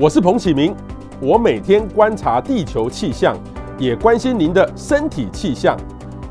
[0.00, 0.72] 我是彭启明，
[1.20, 3.36] 我每天观察地球气象，
[3.80, 5.76] 也关心您的身体气象。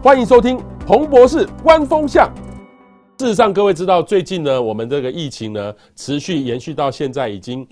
[0.02, 2.34] 欢迎收听彭博士观风向。
[3.20, 7.68] 事实上，各位知道，最近呢，我们这个疫情呢，持续延续到现在已经。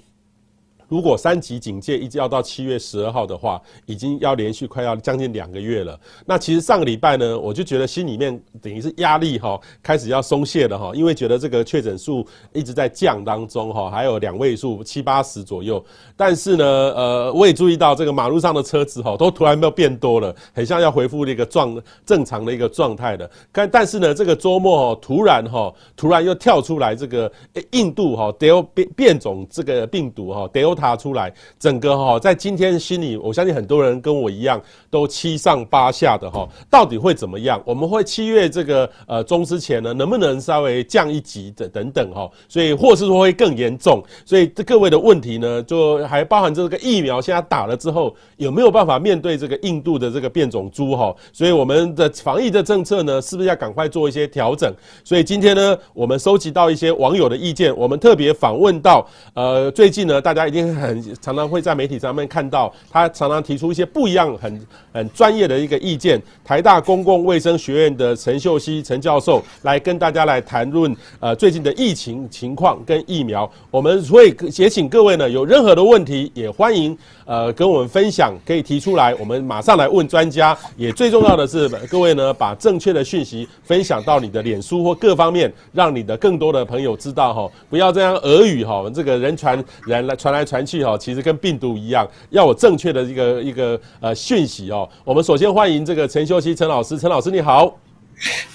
[0.87, 5.99] 如果三级警戒一直要到七月十二号的话，已经要连续快要将近两个月了。
[6.25, 15.83] 那其实上个礼拜呢，我就觉得心里面等于是压力哈，开始要松懈了哈，因为觉得这个确诊数一直在降当中哈，还有两位数七八十左右。
[16.16, 21.75] 但是呢，呃，我也注意到这个马路上的车子哈，都突然没有变多了，很像要恢复一个状
[22.05, 23.27] 正常的一个状态了。
[23.52, 27.31] 但但是呢，这个周末哈，突然哈，突然又跳出来这个
[27.71, 30.74] 印度哈德变变种这个病毒哈德。
[30.75, 37.61] 他出来，整个哈，在今天心里，我相信很多人跟我一样，都七上八下的哈，到底会怎么样？
[37.65, 42.29] 我们会七月这个呃中之前呢，能不能稍微降一级的等等哈？
[42.49, 44.03] 所以或是说会更严重？
[44.25, 51.15] 所以这各位的问题呢，就还包含这个疫苗，现在打了之后有没有办法面对这个印度的这个变种株哈？
[51.31, 54.73] 所以我们的防疫的政策呢，是不是要赶快做一些调整？
[55.03, 60.65] 所以今天呢，我们收集到一些网友的意见，我们特别访问到呃，最近呢，大家一定。
[60.74, 66.22] 很常常会在媒体上面看到，他常常提出一些不一样、很很专业的一个意见。
[66.44, 73.52] 台大公共卫生学院的陈秀熙陈教授来跟大家来谈论呃最近的疫情情况跟疫苗。
[73.70, 80.58] 我们会也请各位呢有任何的问题也欢迎呃跟我们分享，可以提出来，我们马上来问专家。
[80.78, 94.88] 也最重要的是各位呢把正确的讯息分享到你的脸书或各方面，让你的更多的朋友知道哈，不要这样耳语哈，这个人传人来传来传去哈，其实跟病毒一样，要有正确的一个一个呃讯息哦。
[95.03, 97.76] 我们首先欢迎这个陈修熙陈老师，陈老师你好，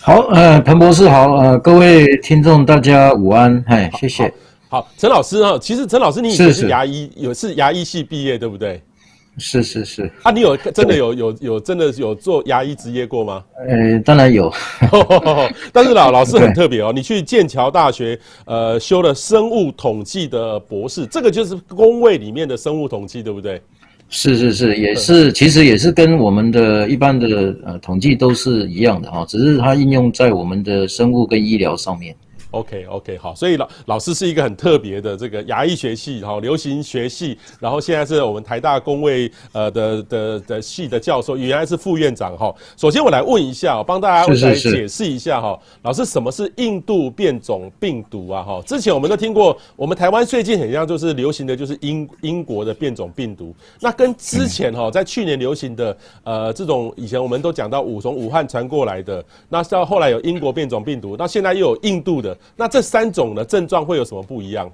[0.00, 4.32] 好呃，彭博士好呃，各位听众大家午安，嗨，谢谢。
[4.70, 8.80] 好，陈老师啊，其实陈老师你以前是牙医，有是牙医系毕业对不对？
[9.36, 13.42] 是是是啊，你有真的有有有真的有做牙医职业过吗？
[13.68, 14.48] 呃，当然有，
[15.72, 23.60] 但是老老师很特别哦，你去剑桥大学呃修了生物统计的博士，这个就是工位里面的生物统计，对不对？
[24.08, 32.14] 是是是，也是其实也是跟我们的一般的呃统计都是一样的哈，只是它应用在我们的生物跟医疗上面。
[32.50, 42.52] OK OK 好，所以老老师是一个很特别的这个牙医学系哈，流行学系，然后现在是我们台大公卫呃的的的系的教授，原来是副院长哈。
[42.76, 48.62] 首先我来问一下，帮大家来解释一下哈，老师什么是印度变种病毒啊哈？
[48.66, 62.36] 之前我们都听过，我们台湾最近很像就是流行的就是英英国的变种病毒，那跟之前哈在去年流行的呃这种以前我们都讲到武从武汉传过来的，那到后来有英国变种病毒，那现在又有印度的。
[62.56, 64.70] 那这三种的症状会有什么不一样？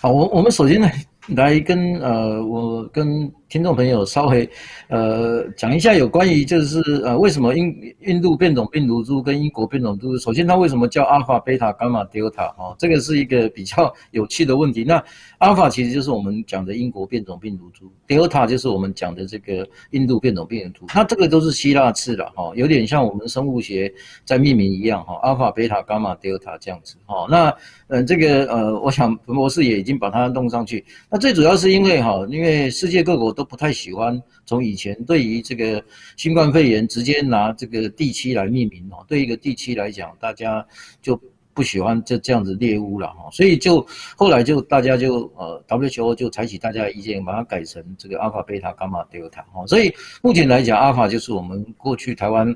[0.00, 3.30] 好，我我们首先来，来跟呃，我跟。
[3.50, 4.48] 听众朋友，稍微
[4.86, 12.46] 呃讲一下有关于就是呃为什么印印度变种病毒株跟英国变种株，首先它为什么叫阿尔法、贝塔、伽马、德尔塔？
[12.56, 14.84] 哈，这个是一个比较有趣的问题。
[14.84, 15.02] 那
[15.38, 20.86] 阿尔法其实就是我们讲的英国变种病毒株，德尔塔就是我们讲的这个印度变种病毒株。
[20.94, 23.92] 那这个都是希腊字了哈，有点像我们生物学
[24.24, 27.26] 在命名一样哈，阿尔法、贝塔、伽马、德尔塔这样子哈。
[27.28, 27.52] 那
[27.88, 30.84] 嗯这个呃，我想彭博士也已经把它弄上去。
[31.10, 35.82] 那最主要是因为哈，因为世界各国都不太喜欢从以前对于这个
[36.14, 40.62] 新冠肺炎直接拿这个地区来命名哦，对一个地区来讲，大家
[41.00, 41.18] 就
[41.54, 49.66] 不喜欢这这样子猎巫了哈，所以就后来就大家就呃 WHO 就采取大家的意见，把它改成这个阿尔法、贝塔、伽马、德尔塔哈。
[49.66, 49.90] 所以
[50.20, 52.54] 目前来讲，阿尔法就是我们过去台湾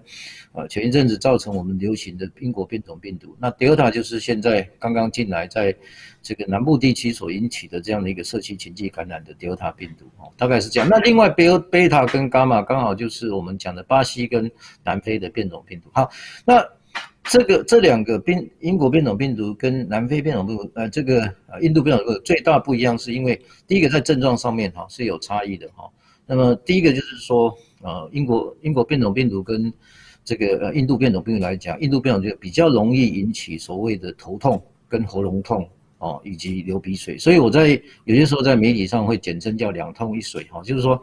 [0.53, 5.75] 呃前一阵子造成我们流行的英国变种病毒，那德尔塔就是现在刚刚进来在。
[6.25, 10.89] 这个南部地区所引起的这样的一个社区群聚感染的德尔塔病毒，哦，大概是这样。
[10.91, 14.51] 那另外贝贝塔跟伽马刚好就是我们讲的巴西跟
[14.83, 15.91] 南非的变种病毒。
[15.93, 16.11] 好，
[16.47, 16.67] 那
[17.25, 25.89] 这个这两个变英国变种病毒跟南非变种病毒，呃，这个呃印度变种病毒最大不一样是因为第一个在症状上面哈是有差异的哈。
[26.27, 29.71] 那么第一个就是说，呃，英国英国变种病毒跟
[30.25, 35.69] 这个呃印度变种病毒来讲，印度变种就比较容易引起所谓的头痛跟喉咙痛。
[36.05, 41.01] 哦，以及流鼻水，所以我在有些时候在媒体上会简称叫两痛一水哈，就是说，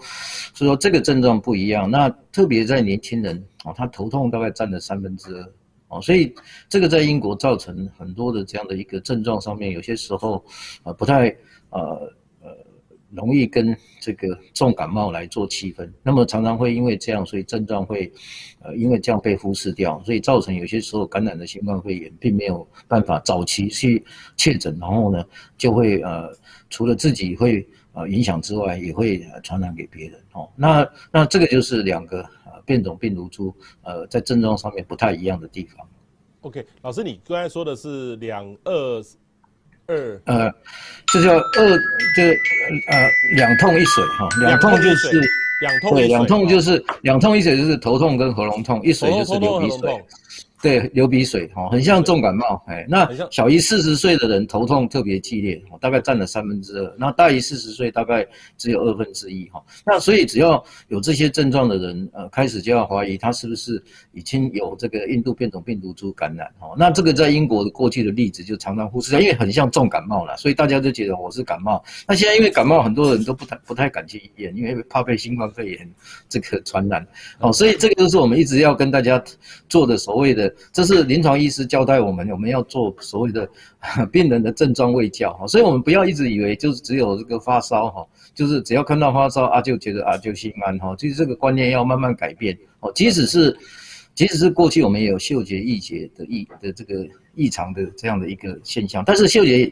[0.54, 1.90] 所以说这个症状不一样。
[1.90, 5.54] 那特别在年轻人哦，他头痛大概占了三分之二
[5.88, 6.32] 哦，所以
[6.70, 10.46] 这个在英国造成很多的这样的一个症状上面，有些时候
[10.84, 11.36] 啊不太
[11.72, 12.08] 呃
[13.14, 15.94] 容易跟这个重感冒来做区分。
[16.02, 18.12] 那么常常会因为这样，所以症状会
[18.62, 24.04] 呃因为这样被忽视掉，所以造成有些时候感染的新冠肺炎并没有办法早期去
[24.38, 25.26] 确诊，然后呢
[25.58, 26.30] 就会呃
[26.70, 30.50] 除了自己会呃影响之外，也会传染给别人哦。
[30.56, 33.54] 那那这个就是两个呃变种病毒株
[33.84, 35.88] 呃在症状上面不太一样的地方。
[36.42, 39.04] OK，老师，你刚才说的是两二
[39.92, 40.54] 二，呃，
[41.12, 41.80] 这叫二，
[42.16, 42.30] 这
[42.88, 45.20] 呃两痛一水哈，两痛就是
[45.60, 50.04] 两痛，对，两痛就是两痛一水就是头痛跟喉咙痛，一水就是流鼻水。
[50.62, 52.64] 对，流鼻水哈，很像重感冒。
[52.68, 56.96] 哎，那小于四十岁的人头痛特别剧烈，大概占了三分之二。
[57.00, 58.24] 那大于四十岁大概
[58.58, 59.60] 只有二分之一哈。
[59.84, 66.76] 那所以只要有这些症状的人，呃，开始就要怀疑他是不是已经有这个印度变种病毒株感染哈。
[66.78, 71.84] 那这个在英国的过去的例子就常常忽视掉，因为很像重感冒了，所以大家都觉得我是感冒。
[72.08, 75.92] 那现在因为感冒，很多人都不太不太敢去医院，因为怕被新冠肺炎
[76.30, 77.04] 这个传染。
[77.40, 79.20] 哦，所以这个就是我们一直要跟大家
[79.68, 80.51] 做的所谓的。
[80.72, 83.48] 这是临床医师交代我们，我们要做所谓的
[84.12, 92.92] 病人的症状卫教哈，所以我们不要一直以为就是只有这个发烧哈，就是只要看到发烧啊就觉得啊就心安哈，就是这个观念要慢慢改变哦。
[92.94, 93.56] 即使是
[94.14, 99.72] 即使是过去我们也有嗅觉异觉的异的这个异常的这样的一个现象，但是嗅觉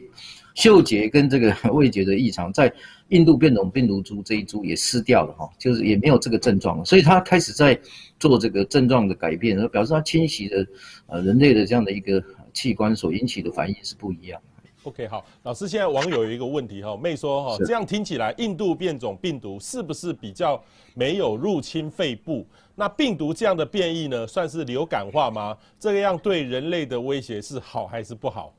[0.54, 2.72] 嗅觉跟这个 味觉的异常在。
[3.10, 7.76] 印度变种病毒株这一株也失掉了哈，就是也没有这个症状，所以他开始在
[8.20, 10.64] 做这个症状的改变，然后表示他侵袭的
[11.08, 12.22] 呃人类的这样的一个
[12.54, 14.40] 器官所引起的反应是不一样。
[14.84, 20.62] OK，好，老师，现在网友有一个问题哈，妹说哈，这样听起来印度变种病毒是不是比较
[20.94, 22.46] 没有入侵肺部？
[22.76, 25.58] 那病毒这样的变异呢，算是流感化吗？
[25.80, 28.54] 这个样对人类的威胁是好还是不好？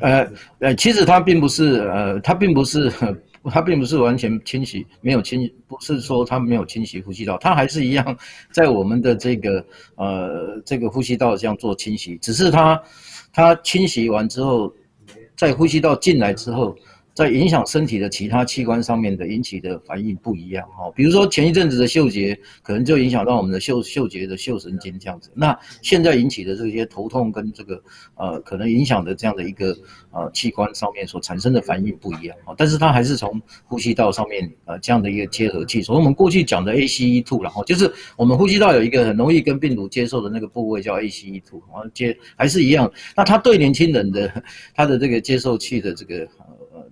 [0.00, 2.92] 呃呃，其实它并不是呃，它并不是。
[3.48, 8.18] 它 并不是完全清洗，没有清，不是说它没有清洗呼吸道，它还是一样
[8.50, 9.64] 在我们的这个
[9.94, 12.82] 呃这个呼吸道这样做清洗，只是它
[13.32, 14.74] 它清洗完之后，
[15.36, 16.76] 在呼吸道进来之后。
[17.16, 27.82] 在影响身体的其他器官上面的引起的反应不一样哈，比如说前一阵子的嗅觉可能就影响到我们的嗅嗅觉的嗅神经这样子，那现在引起的这些头痛跟这个
[28.16, 29.74] 呃可能影响的这样的一个
[30.10, 44.44] 呃器官上面所产生的反应不一样啊，但是它还是从呼吸道上面呃这样的一个结合器，所以我们过去讲的 ACE2 然后就是我们呼吸道有一个很容易跟病毒接受的那个部位叫 ACE2，然后接还是一样，那它对年轻人的
[44.76, 46.28] 它的这个接受器的这个。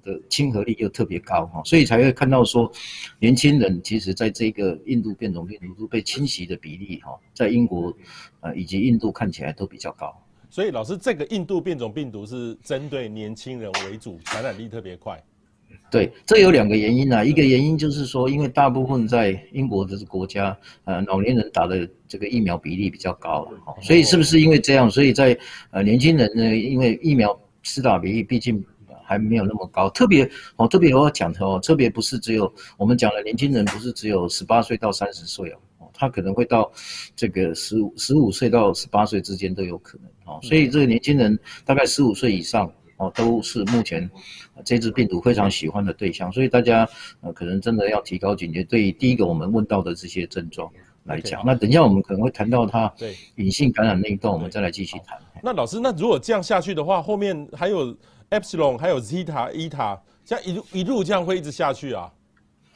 [0.04, 2.70] 的亲和力又特别高哈，所以才会看到说，
[3.18, 7.92] 年轻人其实在这个印度变种病毒株被侵袭的比例哈，在英国
[8.40, 10.14] 呃以及印度看起来都比较高。
[10.50, 15.20] 所以老师，这个印度变种病毒是针对年轻人为主，传染力特别快。
[15.90, 23.50] 对，这有两个原因啊，一个原因就是说，因为大部分在英国的国家，呃，老年人打的这个疫苗比例比较高，
[23.82, 25.36] 所以是不是因为这样，所以在
[25.70, 28.64] 呃年轻人呢，因为疫苗施打比例毕竟。
[29.04, 36.70] 还没有那么高，特别哦，特别我要讲的哦，特别不是只有我们讲的年轻人，不是只有十八岁到三十岁哦，他可能会到
[37.14, 44.08] 这个十五十五岁到十八岁之间都有可能哦，所以这个年轻人大概十五岁以上哦，都是目前
[44.64, 46.88] 这支病毒非常喜欢的对象，所以大家
[47.20, 48.62] 呃可能真的要提高警觉。
[48.64, 50.70] 对于第一个我们问到的这些症状
[51.02, 53.14] 来讲，那等一下我们可能会谈到他对。
[53.36, 55.18] 隐性感染那一段，我们再来继续谈。
[55.42, 57.94] 那老师，那如果这样下去的话，后面还有
[58.34, 62.10] ？Epsilon 还有 Zeta、Eta，这样一路一路这样会一直下去啊？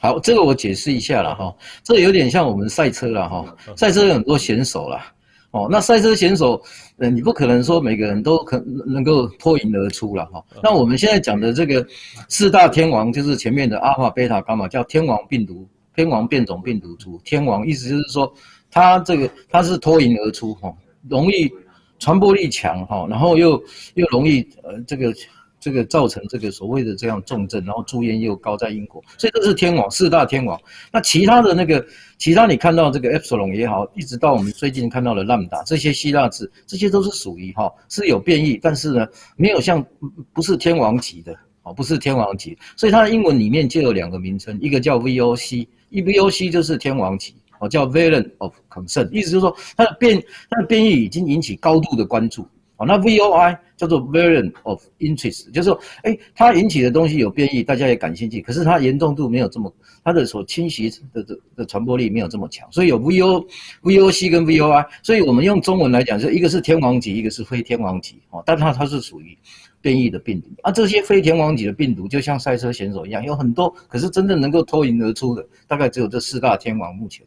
[0.01, 1.53] 好，这个我解释一下了哈，
[1.83, 5.13] 这有点像我们赛车了哈，赛车有很多选手啦。
[5.51, 6.61] 哦，那赛车选手，
[6.99, 10.41] 呃，你不可能说每个人都可能够脱颖而出了哈。
[10.63, 11.85] 那我们现在讲的这个
[12.29, 17.19] 四大天王，就是前面的阿尔法、贝塔、伽马，叫天王病毒，天王变种病毒株。
[17.25, 18.31] 天王意思就是说，
[18.71, 20.73] 它这个它是脱颖而出哈，
[21.09, 21.51] 容易
[21.97, 23.61] 传播力强哈，然后又
[23.95, 25.13] 又容易呃这个。
[25.59, 30.59] 这个造成这个所谓的这样重症，然后住院又高，在英国，所以这是天王四大天王。
[30.91, 31.85] 那其他的那个，
[32.17, 39.85] 其他你看到这个 Epsilon 也好，一直到我们最近看到的 Lambda 这些希腊字，这些都是属于哈是有变异，但是呢没有像
[40.33, 52.47] 不是天王级的哦，不是天王级，所以它的英文里面就有两个名称，一个叫 V O C，E V O C 就是天王级哦，叫 Variant of Concern，意思就是说它的变它的变异已经引起高度的关注。
[52.77, 63.47] 哦，那 VOI 叫做 Variant of Interest，就是说，哎，它引起的东西有变异，大家也感兴趣，可是它严重度没有这么，它的所侵袭的的的传播力没有这么强，所以有 VO、
[63.83, 69.37] VOC 跟 VOI，所以我们用中文来讲，就一个是天王级，一个是非天王级，哦，但它它是属于
[69.79, 77.25] 变异的病毒啊，这些非天王级的病毒就像赛车选手一样，有很多，可是真正能够脱颖而出的，大概只有这四大天王目前。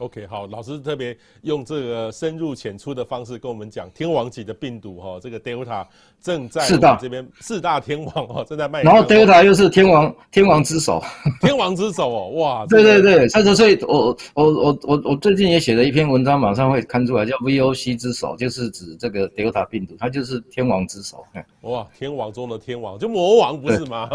[0.00, 5.86] OK，好，老师特别用这个深入浅出的方式跟我们讲天王级的病毒哈，这个 Delta
[6.22, 11.02] 正在四大这边四大天王哦正在卖，然后 Delta 又是天王天王之首，
[11.40, 21.24] 天王之首哦，哇， 对对对，三十岁我我我我我最近也写了一篇文章，马上会刊出来，叫 VOC 之首，就是指这个 Delta 病毒，它就是天王之首。
[21.62, 24.08] 哇，天王中的天王，就魔王不是吗？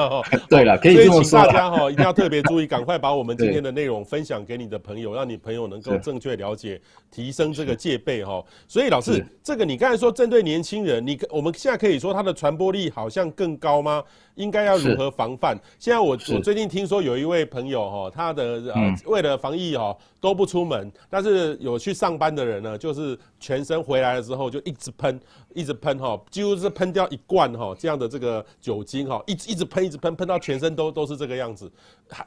[0.49, 1.23] 对了， 可以这么说。
[1.23, 6.79] 请大家哈一定要特别注意， 赶快把我们今天的内容分享给你的朋友，让你朋友能够正确了解，
[7.11, 8.43] 提升这个戒备哈。
[8.67, 14.03] 所以老师，这个你刚才说针对年轻人，你我们现在可以你说它的传播力好像更高吗？
[14.35, 15.57] 应该要如何防范？
[15.79, 25.19] 现在我我最近听说有一位朋友哈，他的呃为了防疫哈都不出门，但是有去上班的人呢，就是全身回来了之后就一直喷，
[25.53, 31.71] 一直喷哈，几乎是喷掉一罐哈这样的这个酒精哈，一直一直喷一直喷，喷到全身都都是这个样子。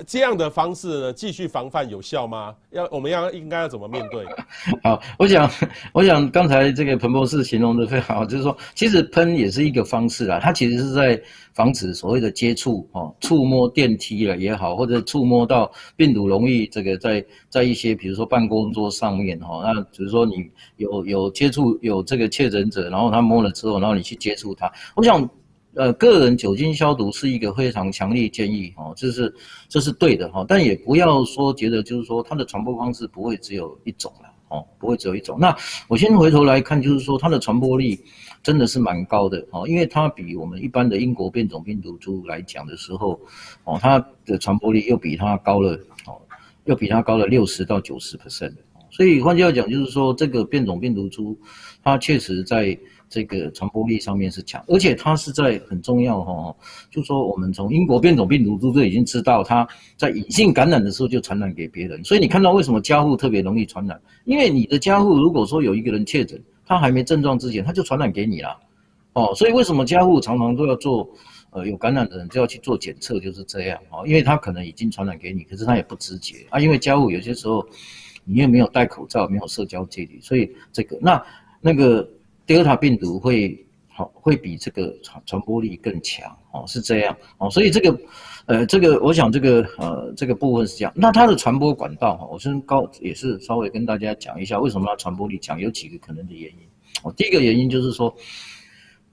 [0.06, 2.54] 这样的方式呢，继续防范有效吗？
[2.70, 4.24] 要我们要应该要怎么面对？
[4.82, 5.48] 好，我想
[5.92, 11.20] 我想刚才这个彭博士形容的非常好，就是说其实喷也是一个方式啊，它其实是在
[11.52, 25.28] 防止所谓的接触哦，触摸电梯了也好，或者触摸到病毒容易这个在在一些比如说办公桌上面哈，那比如说你有有接触有这个确诊者，然后他摸了之后，然后你去接触他，我想。
[25.74, 29.32] 呃，个人酒精消毒是一个非常强烈建议哈，这是
[29.68, 35.38] 这是对的哈，但也不要说觉得就是说它的传播方式不会只有一种了哦，不会只有一种。
[35.38, 35.54] 那
[35.86, 38.00] 我先回头来看，就是说它的传播力
[38.42, 43.20] 真的是蛮高的哦，因为它比我们一般的英国变种病毒株来讲的时候
[43.64, 45.72] 哦，它的传播力又比它高了
[46.06, 46.20] 哦，
[46.64, 48.54] 又比它高了六十到九十 percent。
[48.90, 51.38] 所以换句话讲，就是说这个变种病毒株
[51.82, 52.78] 它确实在。
[53.10, 56.54] 这个传播力上面是强，而且它是在很重要哈，
[56.90, 59.66] 就说我们从英国变种病毒株就已经知道，它
[59.96, 62.04] 在隐性感染的时候就传染给别人。
[62.04, 63.98] 所以你看到为什么家户特别容易传染？
[64.26, 66.38] 因为你的家户如果说有一个人确诊，
[66.68, 68.56] 他还没症状之前，他就传染给你了。
[69.14, 71.08] 哦，所以为什么家户常常都要做，
[71.50, 77.66] 呃，有感染的人就要去做检测，就是这样哦，因为他可能已经传染给你，可是他也不知觉啊，因为家户有些时候
[78.24, 81.24] 你又没有戴口罩，没有社交距离，所以这个那
[81.60, 82.08] 那个。
[82.48, 83.62] 德尔塔病毒会
[83.98, 88.00] 好，会比这个传传播力更强哦，是这样哦，所以这个，
[88.46, 90.92] 呃，这个我想这个呃这个部分是这样。
[90.94, 96.58] 那它的传播管道哈，我先高也是稍微跟大家讲一下，为什么它传播力强，有几个可能的原因。
[97.02, 98.14] 哦，第一个原因就是说，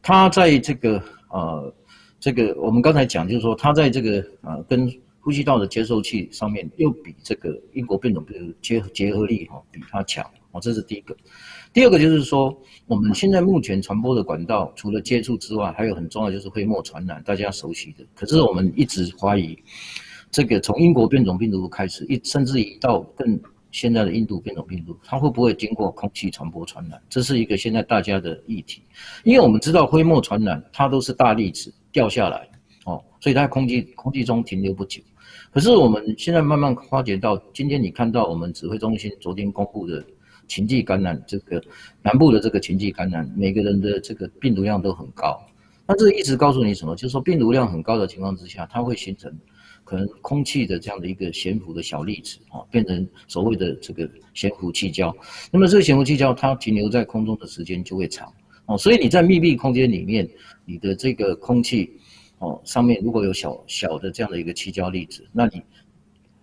[0.04, 1.02] 它在这个
[1.32, 1.74] 呃
[2.20, 4.88] 这个我们刚才讲，就是说它在这个呃跟
[5.20, 11.18] 呼吸道的接收器上面又比这个英国变种病毒结合结合力哈比它强哦，这是第一个。
[11.76, 18.06] 第二个就是说，我们现在目前传播的管道，除了接触之外，还有很重要就是飞沫传染，大家熟悉的。
[18.16, 19.60] 可是我们一直怀疑，
[20.32, 23.38] 这个从英国变种病毒开始，一甚至于到更
[23.72, 26.98] 现在的印度变种病毒，它会不会经过空气传播传染？
[27.10, 28.82] 这是一个现在大家的议题。
[29.26, 32.48] 因为我们知道飞沫传染，它都是大粒子掉下来，
[32.86, 35.02] 哦，所以它空气空气中停留不久。
[35.52, 40.02] 可是我们现在慢慢发觉到，今天你看到我们指挥中心昨天公布的。
[40.48, 41.62] 禽际感染，这个
[42.02, 45.40] 南部的这个禽际感染，每个人的这个病毒量都很高。
[45.88, 46.96] 那这一直告诉你什么？
[46.96, 49.32] 就是说病毒量很高的情况之下，它会形成
[49.84, 55.16] 可能空气的这样的一个悬浮的小粒子啊，变成所谓的这个悬浮气胶。
[55.52, 58.34] 那么这个悬浮气胶它停留在空中的时间就会长
[58.66, 60.28] 哦，所以你在密闭空间里面，
[60.66, 61.92] 你的这个空气
[62.40, 65.62] 哦上面如果有小小的这样的一个气胶粒子，那你。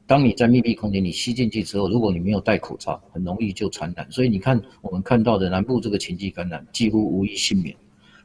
[0.06, 4.06] 当你在密闭空间，你吸进去之后，如果你没有戴口罩，很容易就传染。
[4.10, 7.74] 所以你看，我们看到的南部这个禽际感染几乎无一幸免，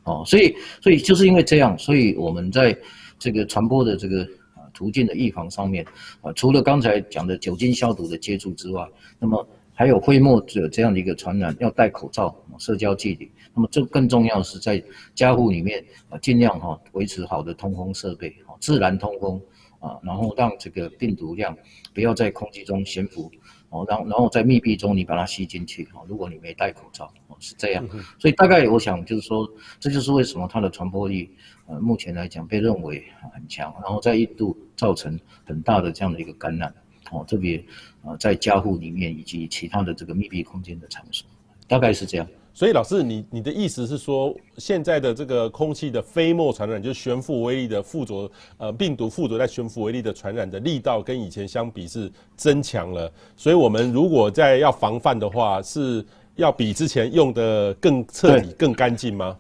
[0.03, 2.77] 哦，所以所以就是因为这样，所以我们在
[3.19, 4.23] 这个传播的这个
[4.55, 5.85] 啊途径的预防上面
[6.21, 8.85] 啊，除了刚才讲的酒精消毒的接触之外，
[9.19, 13.31] 那么还有飞沫者这样的一个传染，要戴口罩、社交距离。
[13.53, 19.39] 那么这更重要的是在家户里面啊，尽量哈维持好的通风设备，啊自然通风。
[19.79, 21.55] 啊，然后让这个病毒量
[21.93, 23.31] 不要在空气中悬浮，
[23.69, 29.47] 哦，然后然后在密闭中你把它吸进去，哦，如果你没戴口罩，哦，是这样，所以大概我想就是说，
[29.79, 31.29] 这就是为什么它的传播力，
[31.67, 33.03] 呃，目前来讲被认为
[33.33, 36.73] 很强，然后在印度造成很大的这样的一个感染，
[37.11, 37.63] 哦，特别
[38.03, 41.27] 呃在家户里面以及其他的这个密闭空间的场所，
[41.67, 42.27] 大概是这样。
[42.57, 53.11] 所以老师，你你的意思是说，现在的这个空气的飞沫传染，就是悬浮微粒的附着，呃，病毒附着在悬浮微粒的传染的力道，跟以前相比是增强了。
[53.35, 56.03] 所以我们如果在要防范的话，是
[56.35, 59.37] 要比之前用的更彻底、更干净吗？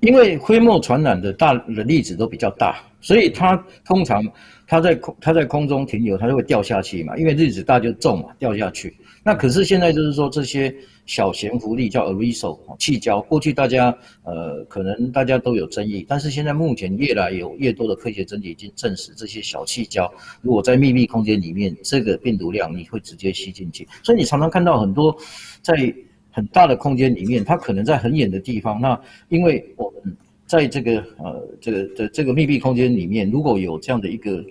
[0.00, 3.56] 因为飞沫传染的大的粒子都比较大，所以它
[3.86, 4.22] 通常
[4.66, 7.16] 它在空它在空中停留，它就会掉下去嘛。
[7.16, 8.94] 因为粒子大就重嘛，掉下去。
[9.24, 10.74] 那可是现在就是说这些
[11.08, 20.08] 小悬浮粒叫 aerosol 气胶，过去大家呃可能大家都有争议，但是现在目前越来有越多的科学证据已经证实，这些小气胶
[20.40, 23.88] 如果在密闭空间里面，这个病毒量你会直接吸进去。
[24.04, 25.16] 所以你常常看到很多
[25.60, 25.92] 在。
[26.30, 28.80] 很大的空间里面，它可能在很远的地方。
[28.80, 34.44] 那因为我们在这个呃这个的这个密闭空间里面，如果有这样的一个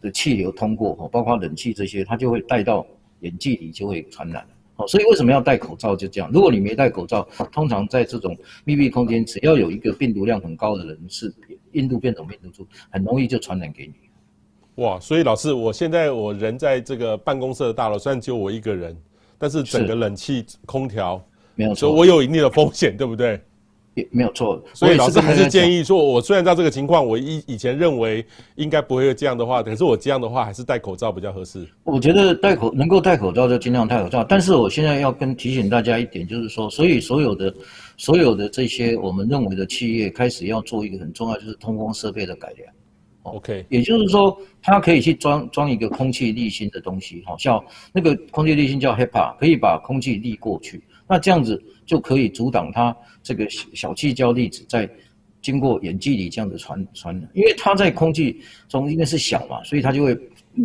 [0.00, 2.84] 的气流通过，包括冷气这些，它就会带到
[3.20, 4.44] 远距离就会传染。
[4.78, 5.94] 哦，所以为什么要戴口罩？
[5.94, 11.32] 就这样，如果你没戴口罩，通常在这种密闭空间，只要有一个病毒量很高的人是
[11.72, 13.94] 印度变种病毒株，很容易就传染给你。
[14.82, 18.96] 哇，所以老师，我现在我人在这个办公室的大楼，虽然只有我一个人。
[19.40, 23.40] 但是整个冷气、空调没有错，所以我有一定的风险，对不对？
[23.94, 24.62] 也没有错。
[24.74, 28.24] 所以老师还是建议说，我虽然知道这个情况，我以以前认为
[28.56, 31.66] 应该不会有这样的话，可是我这样的话还是戴口罩比较合适。
[31.84, 37.54] 我觉得戴口能够戴口罩就尽量戴口罩，但是我现在要跟提醒大家一点，就是说，所以所有的
[37.96, 42.72] 所有的这些我们认为的企业开始要做一个很重要，就是通风设备的改良。
[43.24, 50.82] OK，也就是说，它可以去装装一个空气滤芯的东西，好像那个空气滤芯叫 HEPA，可以把空气滤过去。
[51.08, 54.88] 那这样子就可以阻挡它这个小气胶粒子在
[55.40, 60.14] 经过远距离这样的传传，因为它在空气中因为是小嘛，所以它就会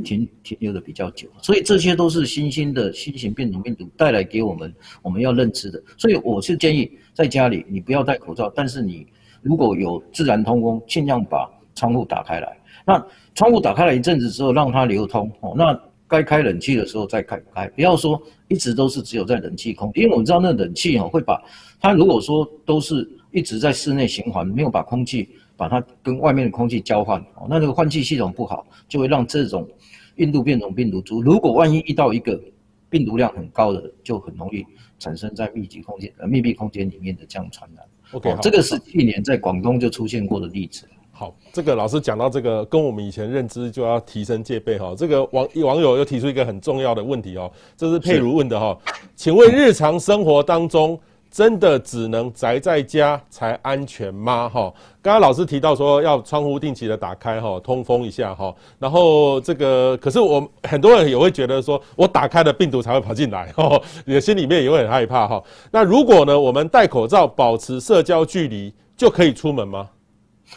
[0.04, 1.28] 停停留的比较久。
[1.42, 5.82] 所以这些都是新兴的新型变种病毒带来给我们我们要认知的。
[5.98, 9.08] 所以我是建议在家里你不要戴口罩，但是你
[9.42, 11.50] 如果有自然通风，尽量把。
[11.76, 15.56] 窗户打开来，那窗户打开来一阵子之后，让它流通哦。
[15.58, 15.74] 那
[16.14, 21.42] 该开冷气的时候再开开，不要说一直都是只有在冷气空，因为我们知道那冷气哦会把
[21.80, 25.28] 它如果说都是一直在室内循环，没有把空气
[25.58, 29.68] 把它跟外面的空气交换哦，那这个换气系统不好，就会让这种
[30.18, 32.40] 印度变种病毒株，如果万一遇到一个
[32.92, 34.64] 病毒量很高的，就很容易
[35.00, 37.84] 产生在密集空间呃密闭空间里面的这样传染。
[38.12, 40.86] OK，哦，这个是去年在广东就出现过的例子。
[41.16, 44.96] 好，这个老师讲到这个，跟我们以前认知就要提升戒备哈。
[44.98, 48.76] 这个网网友又提出一个很重要的问题哦，这是佩如问的哈，
[49.16, 54.50] 请问日常生活当中真的只能宅在家才安全吗？
[54.50, 65.44] 哈，刚刚老师提到说要窗户定期的打开哈，通风一下哈，然后这个可是我很多人也会觉得说我打开了病毒才会跑进来哈，你的心里面也会很害怕哈。
[65.72, 69.88] 那如果呢，我们戴口罩，保持社交距离就可以出门吗？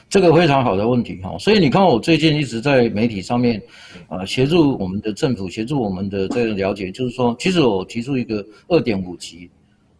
[0.09, 3.61] 这个非常好的问题哈，所以你看我最近一直在媒体上面，
[4.09, 9.49] 呃，协助我们的政府，协助我们的这个了解，就是说，其实我提出一个二点五级，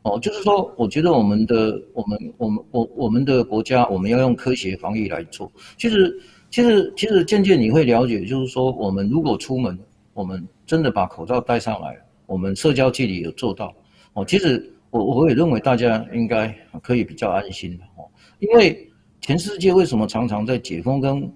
[0.03, 5.51] 哦，就是说，我觉得我们的我们我们我我们的国家，我们要用科学防疫来做。
[5.79, 6.15] 其实
[6.51, 9.79] 其实其实渐渐你会了解，就是说，我们如果出门，
[10.13, 11.97] 我们真的把口罩戴上来，
[12.27, 13.73] 我们社交距离有做到，
[14.13, 18.05] 哦，其实我我也认为大家应该可以比较安心哦，
[18.41, 18.83] 因为。
[19.27, 21.33] 全世界为什么常常在解封跟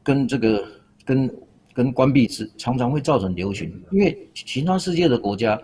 [0.00, 0.64] 跟这个
[1.04, 1.28] 跟
[1.74, 3.68] 跟关闭之常常会造成流行？
[3.90, 5.60] 因为其他世界的国家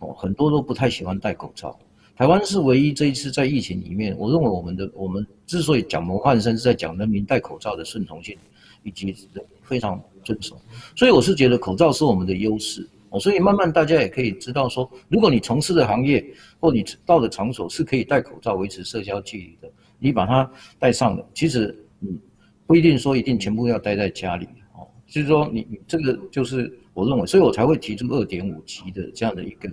[0.00, 1.78] 哦，很多都不太喜欢戴口罩。
[2.16, 8.36] 台湾是唯一这一次在疫情里面，我认为我们的我们之所以讲模范生，是在讲人民戴口罩的顺从性
[8.82, 9.14] 以及
[9.62, 10.60] 非常遵守。
[10.96, 12.84] 所以我是觉得口罩是我们的优势。
[13.20, 16.26] 所以慢慢大家也可以知道说，如果你从事的行业
[16.58, 19.72] 或你到的场所是可以戴口罩维持社交距离的。
[19.98, 22.20] 你把它带上了，其实你
[22.66, 29.70] 不一定说一定全部要待在家里哦，就是说你你这个就是我认为，所以我才会提出二点五级的这样的一个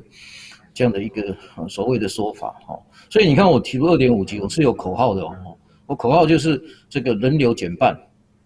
[0.74, 1.36] 这样的一个
[1.68, 2.80] 所谓的说法哈。
[3.10, 7.94] 所以你看我提出二点五级，我是有口号的哦，我口号就是这个人流减半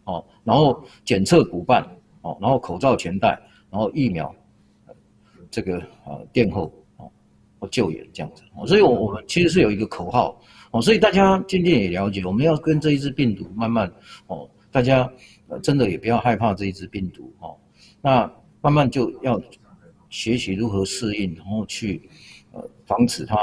[0.05, 1.85] 哦，然后检测补办
[2.21, 4.33] 哦，然后口罩全戴，然后疫苗
[5.51, 7.11] 这个呃垫后哦，
[7.59, 10.41] 或救援这样子，所以我我们其实是有一个口号。
[10.81, 13.91] 所以大家渐渐也了解，我们要跟这一支病毒慢慢
[14.27, 15.11] 哦，大家
[15.61, 17.55] 真的也不要害怕这一支病毒哦，
[18.01, 19.41] 那慢慢就要
[20.09, 22.09] 学习如何适应，然后去
[22.51, 23.37] 呃防止它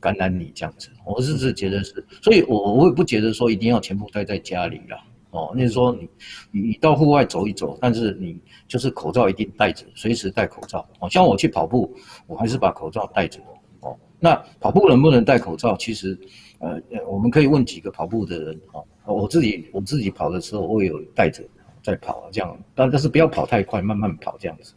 [0.00, 0.88] 感染你这样子。
[1.04, 2.04] 我是是觉得是？
[2.22, 5.04] 所以我我也不觉得说一定要全部待在家里啦。
[5.30, 6.08] 哦，那是说你
[6.50, 10.88] 你到户外走一走，但是你就是口罩一定戴着，随时戴口罩。
[11.00, 11.94] 哦，像我去跑步，
[12.26, 13.38] 我还是把口罩戴着
[13.80, 13.94] 哦。
[14.18, 15.76] 那跑步能不能戴口罩？
[15.76, 16.18] 其实，
[16.58, 18.80] 呃，我们可以问几个跑步的人啊。
[19.04, 21.42] 我自己我自己跑的时候，我也有带着
[21.82, 24.72] 在跑，这样，但但是不要跑太快，慢慢跑这样子。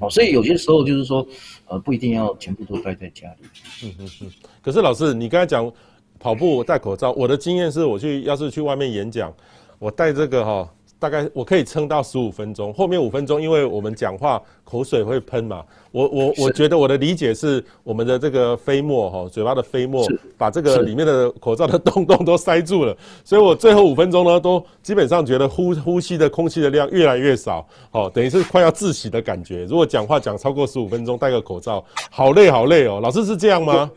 [0.00, 1.26] 哦，所以有些时候就是说，
[1.68, 3.46] 呃，不一定要全部都待在家里。
[3.84, 4.30] 嗯嗯嗯。
[4.60, 5.72] 可是老师，你刚才讲
[6.18, 9.32] 跑步戴口罩，我的经验是我去要是去外面演讲，
[9.78, 10.72] 我戴这个哈。
[10.98, 15.62] 大概我可以撑到十五分钟，后面五分钟，因为我们讲话口水会喷嘛。
[15.92, 20.06] 我我我觉得我的理解是，我们的这个飞沫哈，嘴巴的飞沫
[20.36, 29.64] 把这个里面的口罩的洞洞都塞住了，所以我最后五分钟呢，都基本上觉得呼呼吸的空气的量越来越少，哦，等于是快要窒息的感觉。
[29.64, 33.00] 如果讲话讲超过十五分钟，戴个口罩，好累好累哦。
[33.02, 33.90] 老师是这样吗？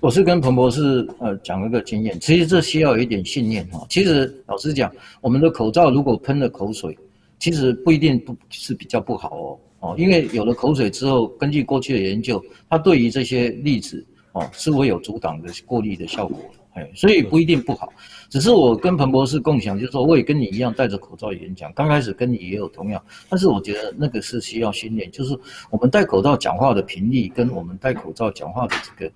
[0.00, 3.84] 我是跟彭博士呃讲一个经验，其实这需要有一点信念哈。
[3.90, 6.96] 其实老实讲，我们的口罩如果喷了口水，
[7.40, 16.38] 其实不一定不是比较不好哦哦，因为有了口水之后，根据过去的研究，它对于这些粒子哦是会有阻挡的过滤的效果，
[16.74, 17.92] 哎，所以不一定不好。
[18.30, 25.36] 只是我跟彭博士共享，就是说我也跟你一样戴着口罩演讲，刚开始跟你也有同样，但是我觉得那个是需要训练，就是
[25.70, 29.12] 我们戴口罩讲话的频率跟我们戴口罩讲话的这个。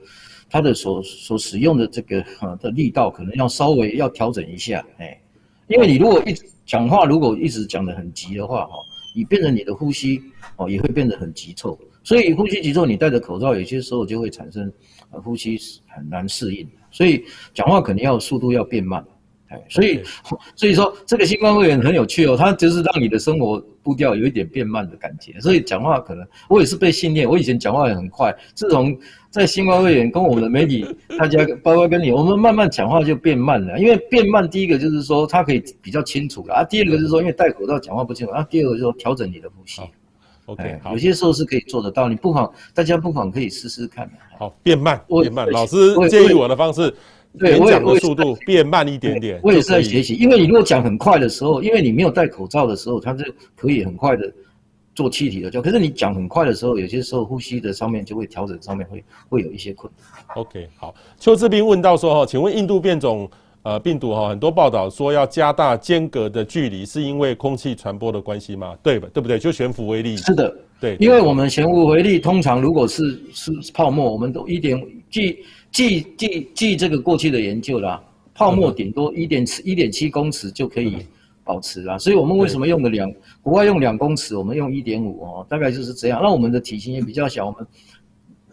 [0.52, 5.18] 它的所所使用的这个哈的力道可能要稍微要调整一下，哎，
[5.66, 8.74] 因为你如果一直讲话，如果一直讲得很急的话，哈，
[9.16, 10.20] 你变成你的呼吸
[10.56, 14.70] 哦也会变得很急促，所以呼吸急促，你戴着口罩，有些时候就会产生
[15.10, 19.02] 呃呼吸很难适应，所以讲话肯定要速度要变慢。
[19.48, 19.58] 哎。
[19.70, 20.02] 所以，
[20.54, 25.40] 所以说这个新冠肺炎很有趣哦，它就是让你的生活步调有一点变慢的感觉。
[25.40, 28.96] 所以讲话可能我也是被训练，我以前讲话也很快，自从
[29.30, 30.86] 在新冠肺炎跟我们的媒体
[31.18, 33.78] 大家包括跟你，我们慢慢讲话就变慢了。
[33.78, 39.82] 因为变慢，第一个就是说它可以比较清楚了啊，第二个就是说因为戴口罩讲话不清楚啊，第二个就是说调整你的呼吸。
[40.46, 44.10] OK，有些时候是可以做得到，你不妨大家不妨可以试试看。
[44.38, 45.48] 好，变慢，变慢。
[45.50, 45.76] 老师
[46.08, 46.92] 建议我的方式。
[47.38, 50.14] 对，演讲的速度变慢一点点，我也是在学习。
[50.16, 54.30] 因为你如果讲很快的时候，因为你没有戴口罩的时候，它是可以很快的
[54.94, 55.62] 做气体的交。
[55.62, 60.36] 可是你讲很快的时候，有些时候呼吸的上面就会调整，上面会会有一些困难。
[60.36, 60.94] OK，好。
[61.18, 63.26] 邱志斌问到说哈，请问印度变种
[63.62, 68.76] 呃病毒哈，很多报道说要加大间隔的距离，是因为空气传播的关系吗？
[68.82, 69.08] 对吧？
[69.14, 69.38] 对不对？
[69.38, 70.18] 就悬浮微粒。
[70.18, 70.96] 是的，对。
[71.00, 74.78] 因为我们悬浮微粒通常如果是是泡沫，我们都一点
[75.10, 75.38] 即。
[75.72, 78.00] 据据据这个过去的研究啦，
[78.34, 80.98] 泡沫顶多一点七一点七公尺就可以
[81.42, 86.20] 保持啦，所以我们为什么用的两国外用两公尺，我们用一点五哦，大概就是这样。
[86.22, 87.66] 那我们的体型也比较小，我们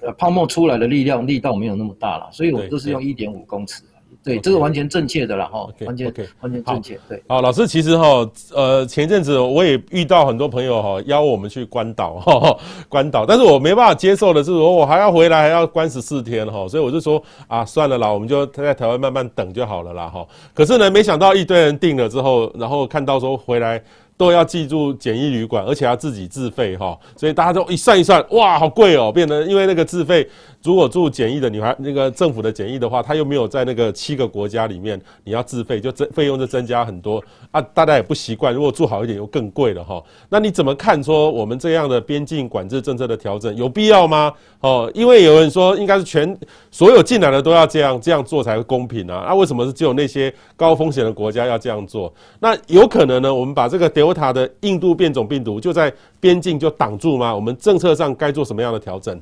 [0.01, 3.84] 呃泡沫出来的力量力道没有那么大了，所以我们都是用一点五公尺。
[4.24, 4.41] 对，okay.
[4.41, 5.86] 这个完全正确的了哈，okay.
[5.86, 6.28] 完全 okay.
[6.41, 7.00] 完全正确。
[7.08, 20.26] 对，好，老师，其实哈，呃，前一阵子我也遇到很多朋友哈，邀我们去关岛哈，关岛，但是我没办法接受的是，说我还要回来，还要关十四天哈，所以我就说啊，算了啦，我们就在台湾慢慢等就好了啦哈。
[20.54, 23.82] 可是呢，没想到一堆人订了之后，然后看到说回来。
[24.19, 30.28] 都要记住简易旅馆，而且要自己自费哈，所以大家都一算一算，哇，好贵哦，变得因为那个自费，
[30.62, 40.04] 如果住检疫的女孩，那个政府的检疫的话，他又没有在那个七个国家里面，你要自费，就增费用就增加很多啊，大家也不习惯，如果住好一点又更贵了哈。
[40.28, 44.34] 那你怎么看说我们这样的边境管制政策的调整有必要吗？
[44.60, 46.38] 哦，因为有人说应该是全
[46.69, 52.13] 所有进来的都要这样这样做才会公平啊，那为什么是只有那些高风险的国家要这样做？
[52.39, 57.34] 那有可能呢，我们把这个塔的印度变种病毒就在边境就挡住吗？
[57.34, 59.17] 我们政策上该做什么样的调整？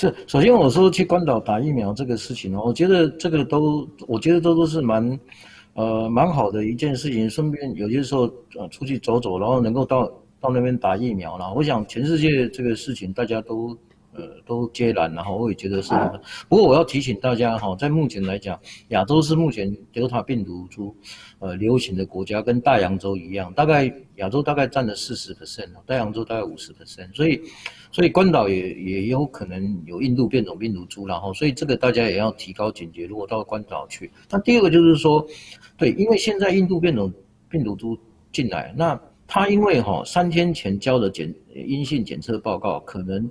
[0.00, 5.18] 是，首先我说去关岛打疫苗这个事情呢，我觉得这个都，我觉得都都是蛮，
[5.74, 7.28] 呃，蛮好的一件事情。
[7.28, 10.06] 顺便有些时候呃出去走走，然后能够到
[10.38, 11.52] 到那边打疫苗了。
[11.52, 13.76] 我想全世界这个事情大家都。
[14.14, 15.94] 呃，都接然，然后我也觉得是。
[16.48, 18.58] 不过我要提醒大家哈，在目前来讲，
[18.88, 20.96] 亚洲是目前德尔塔病毒株
[21.38, 23.84] 呃流行的国家，跟大洋洲一样，大概
[24.16, 27.40] 亚洲大概占了四十 percent，大洋洲大概五十 percent，所以
[27.98, 33.06] 所以关岛也也有可能有印度变种病毒株，然后所以这个大家也要提高警觉。
[33.06, 35.26] 如果到关岛去，那第二个就是说，
[35.76, 37.12] 对，因为现在印度变种
[37.48, 37.98] 病毒株
[38.30, 43.28] 进来，那他因为哈三天前交的检阴性检测报告可能。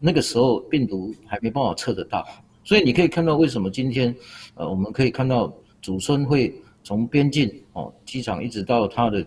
[0.00, 2.24] 那个时候病毒还没办法测得到，
[2.62, 4.14] 所以你可以看到为什么今天，
[4.54, 9.26] 呃，我们可以看到祖孙会从边境哦机场一直到他的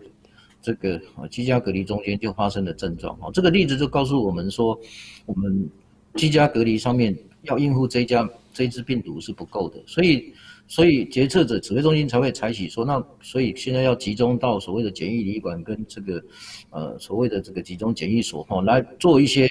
[0.62, 4.80] 这个呃居家隔离中间就发生了症状哦，这个例子就告诉我们说，
[5.26, 5.69] 我们
[6.15, 10.34] 居家隔离上面要应付这家这一支病毒是不够的，所以
[10.67, 16.24] 所以决策者指挥中心才会采取说，那所以现在要集中到所谓的检疫旅馆跟这个
[16.69, 19.50] 呃所谓的这个集中检疫所哦来做一些。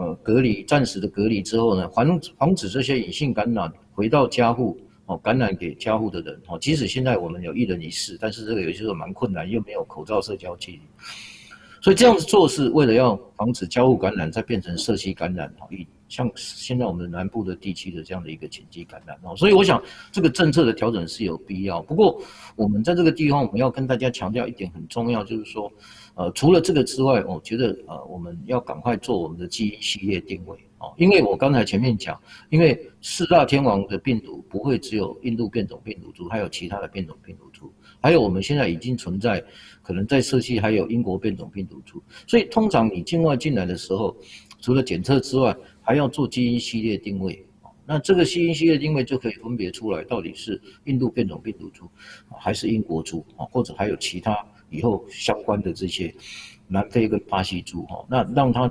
[0.00, 6.58] 呃，隔离暂时的隔离之后呢，防防止这些隐性感染回到家户哦，感染给家户的人哦。
[6.58, 10.80] 即使现在我们有一人一室，但是这个有些时候蛮困难，又没有口罩社交距离，
[11.80, 21.82] 所以这样子做是为了要防止家户感染再变成社区感染哦，以像现在我们南部的地区的这样的一个紧急感染哦，所以我想这个政策的调整是有必要。
[21.82, 22.20] 不过
[22.56, 25.72] 我们在这个地方，我们要跟大家强调一点很重要，就是说，
[26.16, 39.44] 呃，除了这个之外，我觉得呃，我们要赶快做我们的基因系列定位哦，因为我刚才前面讲，因为四大天王的病毒不会只有印度变种病毒株，还有其他的变种病毒株，还有我们现在已经存在
[39.82, 44.16] 可能在社区还有英国变种病毒株，所以通常你境外进来的时候，
[44.60, 47.44] 除了检测之外，还要做基因系列定位，
[47.84, 51.88] 那这个基因系列定位就可以分别出来，到底是印度变种病毒株，
[52.38, 54.36] 还是英国株啊，或者还有其他
[54.70, 56.14] 以后相关的这些
[56.68, 58.70] 南非跟巴西株哈，那让它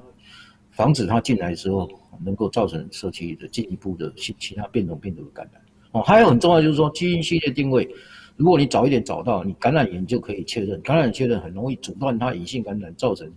[0.77, 1.89] 防止它进来之后
[2.23, 5.61] 能够造成社区的进一步的其其他变种病毒的感染
[5.91, 6.01] 哦。
[6.03, 7.89] 还有很重要就是说基因序列定位，
[8.35, 13.29] 如果你早一点找到，你感染源就可以确认，感染确认很容易阻断它隐性感染，造成。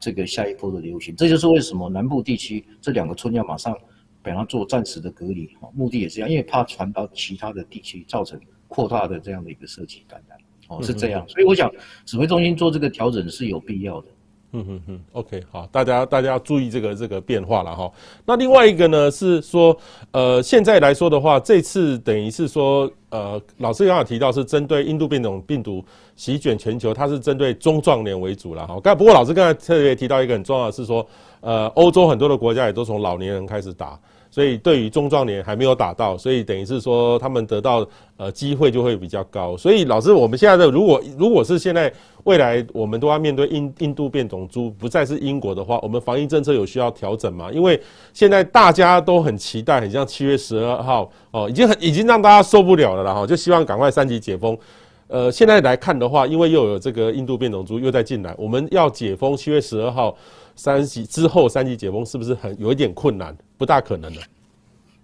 [0.00, 3.74] 这个下一波的流行，这就是为什么南部地区这两个村要马上
[4.20, 10.36] 把它做暂时的隔离，目的也是一样，因为怕传到其他的地区，造成扩大的这样的一个社区感染，
[10.68, 11.72] 哦，是这样，所以我想
[12.04, 14.08] 指挥中心做这个调整是有必要的。
[14.54, 17.90] 嗯嗯嗯，OK，好，大家大家要注意这个这个变化了哈。
[18.24, 19.76] 那另外一个呢是说，
[20.12, 28.78] 呃，现在来说的话，这次等于是说，呃，老师刚刚提到是针对印度变种病毒席卷全球，它是针对中壮年为主了哈。
[28.80, 31.04] 刚不过老师刚才特别提到一个很重要的是说，
[31.40, 33.98] 呃，欧洲很多的国家也都从老年人开始打。
[34.34, 39.56] 所以对于中壮年还没有打到，所以等于是说他们得到呃机会就会比较高。
[39.56, 41.92] 所以老师，我们现在的如果如果是现在
[42.24, 47.48] 未来我们都要面对印印度变种猪不再是英国的话，我们防疫政策有需要调整吗？
[47.52, 47.80] 因为
[48.12, 54.58] 现在大家都很期待，很像七月十二号哦，已经很已经让大家受不了了啦哈，就希望赶快三级解封。
[55.06, 60.16] 呃，现在来看的话，因为又有这个印度变种猪又在进来，我们要解封七月十二号。
[60.56, 63.36] 三级之后，三级解封是不是很有一点困难？
[63.56, 64.20] 不大可能的。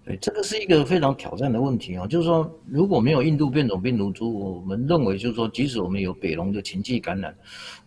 [0.03, 2.07] 对，这个是一个非常挑战的问题啊。
[2.07, 7.35] 就是说，如果没有印度变种病毒株，我们认为就是说，即使我们有北龙的禽鸡感染，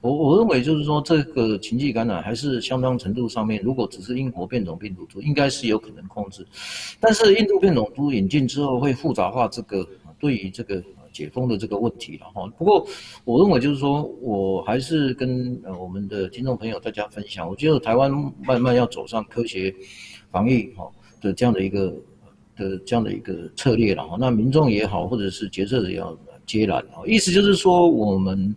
[0.00, 6.46] 我我认为就是说，这个禽鸡感染还是相当程度上面，如果只是英国变种病毒株，应该是有可能控制。
[7.00, 9.84] 但是印度变种株引进之后，会复杂化这个
[10.20, 10.82] 对于这个。
[11.14, 12.84] 解封的这个问题了哈，不过
[13.24, 18.10] 我认为就是说，我还是跟呃我们的听众朋友大家分享，我觉得台湾
[18.44, 19.72] 慢慢要走上科学
[20.32, 20.90] 防疫哈
[21.22, 21.94] 的这样的一个
[22.56, 28.54] 的这样的一个策略了哈，那民众也好，或者是决策者也要接揽啊，意思就是说，我们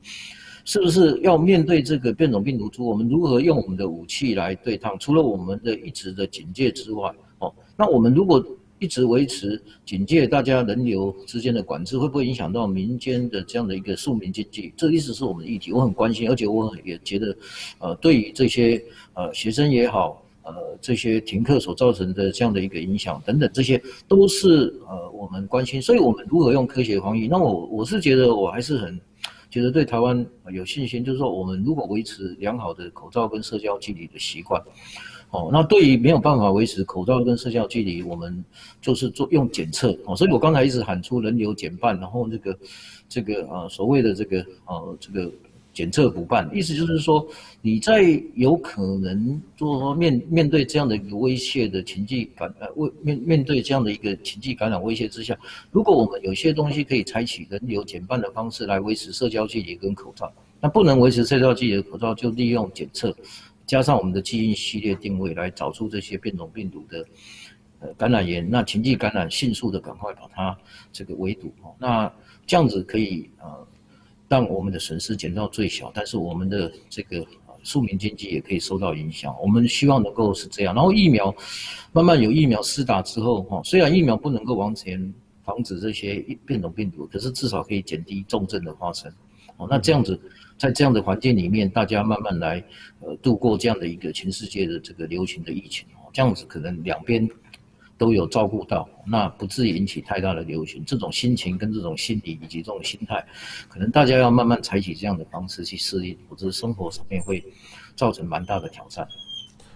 [0.66, 4.98] 是不是要面对这个变种病毒株，我们如何用我们的武器来对抗？
[4.98, 8.44] 除了我们的一直的警戒之外，哦，那我们如果
[8.80, 14.72] 一直维持警戒，大家人流之间的管制会不会影响到民间的这样的一个庶民经济？
[14.78, 17.36] 这一直是我们的议题，我很关心，而且我也觉得，
[17.80, 25.82] 呃，对于这些呃学生也好，呃这些停课所造成的这样的一个影响等等，这些都是呃我们关心。
[25.82, 27.28] 所以，我们如何用科学防疫？
[27.28, 29.00] 那我我是觉得我还是很
[29.50, 34.62] 觉得对台湾有信心，就是说，我们如果维持良好的口罩跟社交距离的习惯。
[35.30, 38.44] 哦，那对于没有办法维持口罩跟社交距离，我们
[38.82, 40.16] 就是做用检测哦。
[40.16, 42.58] 所以我刚才一直喊出人流减半，然后这个
[43.10, 45.30] 这个呃所谓的这个呃这个
[45.74, 47.28] 检测补办，意思就是说
[47.62, 48.02] 你在
[48.36, 55.38] 有可能就是说面面对这样的一个威胁的情境感呃为面面对这样的一个情境感染威胁之下，
[55.72, 63.14] 如果我们有些东西可以采取人流减半的方式来维持社交距离跟口罩，那不能维持社交距离的口罩，就利用检测。
[63.68, 67.06] 加上我们的基因系列定位来找出这些变种病毒的
[67.82, 70.58] 呃感染源，那禽鸡感染迅速的赶快把它
[70.94, 72.12] 这个围堵，那
[72.46, 73.68] 这样子可以呃
[74.30, 77.26] 让我们的损失减到最小，但是我们的这个
[77.62, 79.36] 庶民经济也可以受到影响。
[79.42, 81.36] 我们希望能够是这样，然后疫苗
[81.92, 89.12] 慢慢有疫苗施打之后哈，虽然疫苗不能够完全防止这些变种病毒，可是至少可以减低重症的发生。
[89.58, 90.18] 哦，那这样子。
[90.58, 92.64] 在这样的环境里面，大家慢慢来，
[93.02, 97.30] 呃，度过这样的一个全世界的这个流行的疫情哦，这样子可能两边
[97.98, 100.84] 都有照顾到，那不至于引起太大的流行。
[100.86, 103.24] 这种心情跟这种心理以及这种心态，
[103.68, 107.44] 可能大家要慢慢采取这样的方式去适应，否则生活上面会
[107.96, 109.08] 造成蛮大的挑战。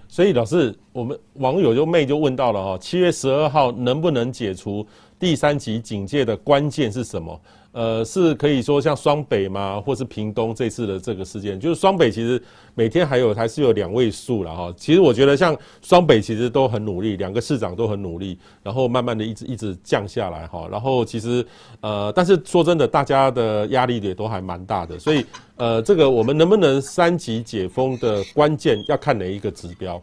[0.07, 4.85] 所以老师，我们网友就妹就问到了哦，七月十二号能不能解除
[5.17, 7.39] 第三级警戒的关键是什么？
[7.73, 9.79] 呃，是可以说像双北吗？
[9.79, 12.41] 或是屏东这次的这个事件，就是双北其实
[12.75, 14.73] 每天还有还是有两位数了哈。
[14.75, 20.67] 其实我觉得像双北其实都很努力，两个市长都很努力，然后慢慢的一直一直降下来哈。
[20.69, 21.45] 然后其实
[21.79, 30.01] 呃，但是说真的，大家的压力也都还蛮大的，所以呃，这个我们能不能三级解封的关键要看哪一个指标？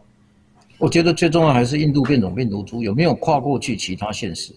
[0.79, 4.53] 我觉得最重要还是印度变种病毒株有没有跨过去其他县市。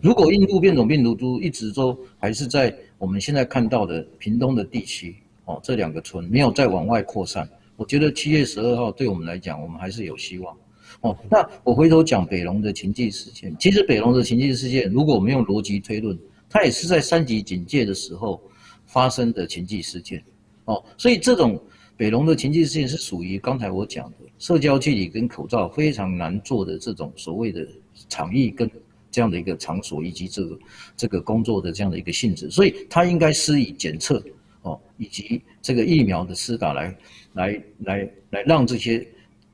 [0.00, 10.56] 如果印度变种病毒株一直都还是在我们现在看到的屏东的地区哦，这两个村没有再往外扩散，我觉得七月十二号对我们来讲，我们还是有希望。
[11.00, 18.40] 哦，那我回头讲北龙的情境事件，其实北龙的情境事件，如果我们用逻辑推论，它也是在三级警戒的时候
[18.86, 20.22] 发生的情境事件。
[20.64, 21.60] 哦，所以这种
[21.96, 27.66] 北龙的情境事件是属于刚才我讲的社交距离跟口罩非常难做的这种所谓的
[28.08, 28.70] 场域跟
[29.16, 30.58] 这样的一个场所以及这个
[30.94, 34.22] 这个工作的这样的一个性质，所以它应该施以检测
[34.60, 36.94] 哦，以及这个疫苗的施打来
[37.32, 39.06] 来来来让这些。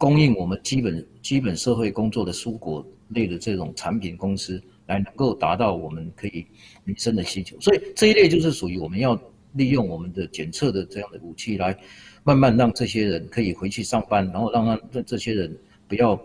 [0.03, 6.45] 供应我们基本基本社会工作的蔬果类的这种产品公司，来能够达到我们可以
[6.83, 9.17] 民生的需求，所以这一类就是属于我们要
[9.53, 11.79] 利用我们的检测的这样的武器，来
[12.25, 16.21] 慢慢让这些人可以回去上班，然后让让这这些人不要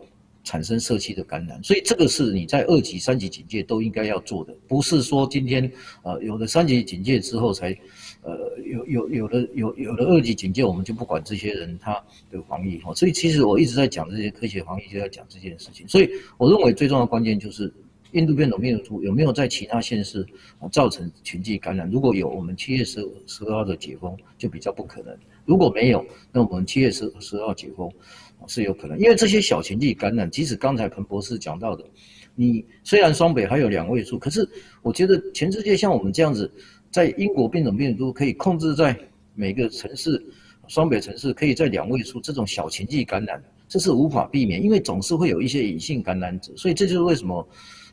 [0.47, 1.61] 产生社区的感染。
[1.63, 5.69] 所以这个是你在二级、三级警戒都应该要做的，不是说今天
[6.03, 7.75] 呃有了三级警戒之后才。
[8.23, 11.93] 呃，有有有的有有的二级警戒，我们就不管这些人他
[12.29, 15.87] 的防疫哈，所以其实我一直在讲这些科学防疫，就在讲这件事情。
[15.87, 17.71] 所以我认为最重要的关键就是
[18.11, 20.25] 印度变种病毒株有没有在其他县市
[20.69, 21.89] 造成群聚感染？
[21.89, 22.95] 如果有，我们七月十
[23.27, 27.89] 十二号的解封就比较不可能；如果没有，那我们七月十十号解封
[28.45, 28.99] 是有可能。
[28.99, 31.83] 因为这些小群聚感染，即使刚才彭博士讲到的，
[32.35, 34.47] 你虽然双北还有两位数，可是
[34.81, 36.51] 我觉得全世界像我们这样子。
[36.89, 38.97] 在英国变种病毒可以控制在
[39.35, 40.25] 每个城市，
[40.69, 47.45] 双北城市可以在两位数，这种小群聚感染，这是无法避免，因为总是会有一些隐性感染者，所以这就是为什么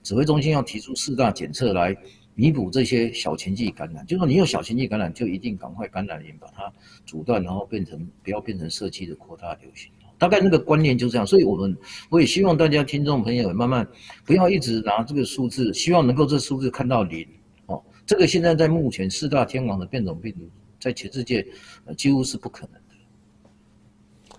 [0.05, 1.95] 指挥中心要提出四大检测来
[2.37, 4.07] 弥补这些小群聚感染。
[4.07, 6.73] 就是说你有小群聚感染，就一定赶快感染源把它
[7.05, 9.91] 阻断，然后变成不要变成社区的扩大流行。
[10.19, 11.77] 大概那个观念就这样，所以我们
[12.09, 13.87] 我也希望大家听众朋友慢慢
[14.25, 17.27] 不要一直拿这个数字，希望能够这数字看到零
[17.67, 17.83] 哦。
[18.07, 20.41] 这个现在在目前四大天王的变种病毒，
[20.79, 21.47] 在全世界
[21.85, 23.51] 呃几乎是不可能的，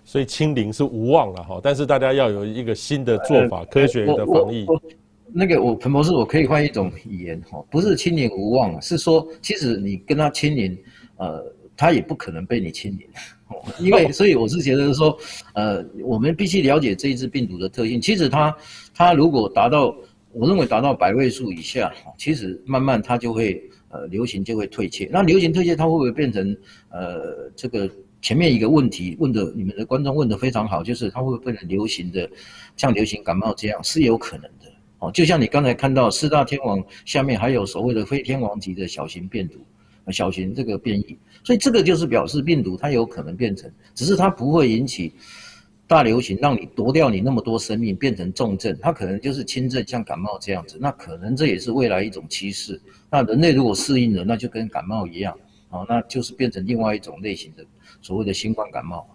[0.04, 1.60] 所以清零是无望了哈。
[1.62, 4.66] 但是大家要有一个新的做法，科学的防疫。
[5.32, 10.78] 那个我彭博士，我可以换一种语言哈，不是清零无望，是说其实你跟他清零，
[11.16, 11.44] 呃，
[11.76, 13.06] 他也不可能被你清零，
[13.78, 15.16] 因为 所以我是觉得说，
[15.54, 18.00] 呃，我们必须了解这一支病毒的特性。
[18.00, 18.56] 其实它
[18.94, 19.96] 它如果达到。
[20.38, 23.58] 我认为达到百位数以下，其实慢慢它就会
[23.88, 25.08] 呃流行就会退却。
[25.10, 26.54] 那流行退却，它会不会变成
[26.90, 32.28] 呃这个前面一个问题问的你们的观众问的非常好，就是它会不会变成流行的
[32.76, 35.10] 像流行感冒这样是有可能的哦。
[35.10, 39.64] 就像你刚才看到四大天王下面还有所谓的非天王级的小型病毒，
[40.12, 45.12] 小型这个变异，所以这个就是表示病毒它有可能变成，只是它不会引起。
[45.88, 50.76] 大流行让你夺掉你那么多生命，变成重症，它可能就是轻症，像感冒这样子。
[50.80, 52.80] 那可能这也是未来一种趋势。
[53.08, 55.32] 那人类如果适应了，那就跟感冒一样，
[55.70, 57.64] 哦，那就是变成另外一种类型的
[58.02, 59.08] 所谓的新冠感冒。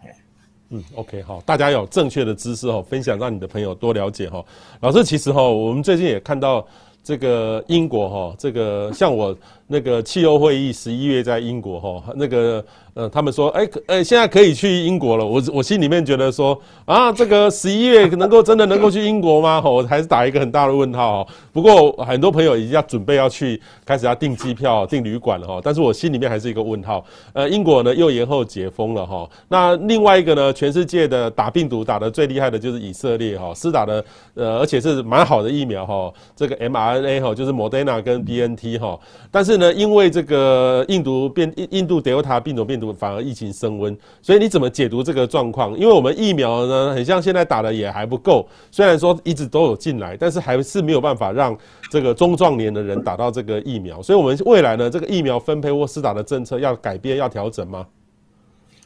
[0.69, 4.41] 嗯，OK，好，大家有正确的知识哦，分享让你的朋友多了解哈。
[4.79, 6.65] 老师，其实哈，我们最近也看到
[7.03, 9.37] 这个英国哈，这个像我
[9.71, 12.63] 那个气候会议十一月在英国哈，那个。
[12.93, 15.25] 呃，他们说，哎，哎，现在可以去英国了。
[15.25, 19.61] 我我心里面觉得说，啊，这个十一月能够真的能够去英国吗？
[19.63, 21.25] 我还是打一个很大的问号。
[21.53, 25.61] 不过很多朋友已经要准备要去，开始要订机票、订旅馆了哈。
[25.63, 27.01] 但是我心里面还是一个问号。
[27.31, 29.25] 呃，英国呢又延后解封了哈。
[29.47, 34.03] 那另外一个呢，全世界的打病毒打得最厉害的就是以色列哈，施打的
[34.33, 36.11] 呃，而且是蛮好的疫苗哈。
[36.35, 38.99] 这个 mRNA 哈，就是 Moderna 跟 BNT 哈。
[39.31, 45.71] 但是呢，因为这个印度变印印度 Delta 病毒反而疫情升温，所以你怎么解读这个状况？
[45.77, 51.57] 因为我们疫苗呢，很像现在打的也还不够，虽然说一直都有进来，但是还是没有办法让
[51.89, 54.01] 这个中壮年的人打到这个疫苗。
[54.01, 57.85] 所以，我们未来呢，这个疫苗分配或施打的政策要改变、要调整吗？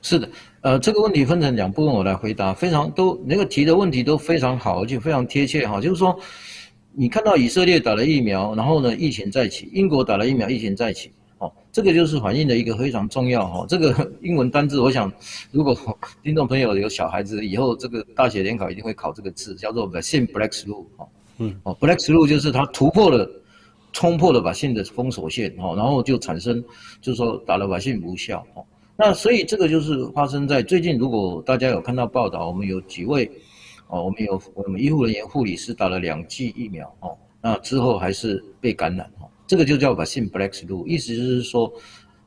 [0.02, 0.30] 是的，
[0.62, 2.54] 呃，这个问题分成两部分，我来回答。
[2.54, 5.82] 非常都那个提的问题都非常好，而且非常贴切哈。
[5.82, 6.16] 就是说，
[6.98, 11.12] 你看到以色列打了疫苗，然后呢，疫情再起；英国打了疫苗，疫情再起。
[11.40, 13.66] 哦，这个就是反映的一个非常重要哈。
[13.68, 15.12] 这个 英文单字，我想
[15.52, 15.78] 如果
[16.24, 21.06] 听众朋友有小孩子，以后这个大学联考一定会考这个字，叫做 vaccine breakthrough 哈。
[21.40, 23.30] 嗯，哦，breakthrough 就是它突破了、
[23.92, 26.64] 冲破了 vaccine 的封锁线哈，然后就产生
[27.02, 28.64] 就是说打了 vaccine 无效哈。
[28.96, 33.30] 那所以这个就是发生在最近，如果大家有看到报道，我们有几位
[33.88, 39.30] 哦，我们有我们医护人员、护理师打了两剂疫苗哦，那之后还是被感染哦。
[39.48, 41.72] 这个就叫反向 breakthrough，意思就是说，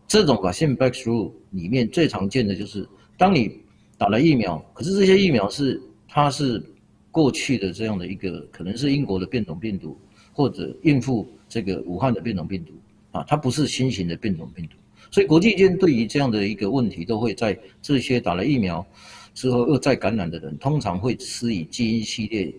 [0.06, 3.60] 这种反向 breakthrough 里面最常见的就是，当你
[3.96, 6.62] 打了疫苗，可是这些疫苗是它是
[7.10, 9.98] 过去的这样的一个可能是英国的变种病毒，
[10.32, 12.72] 或者应付这个武汉的变种病毒
[13.10, 14.76] 啊，它不是新型的变种病毒，
[15.10, 18.86] 所以国际间对于这样的一个问题，都会在这些打了疫苗
[19.38, 22.52] 之后又再感染的人，通常会施以基因系列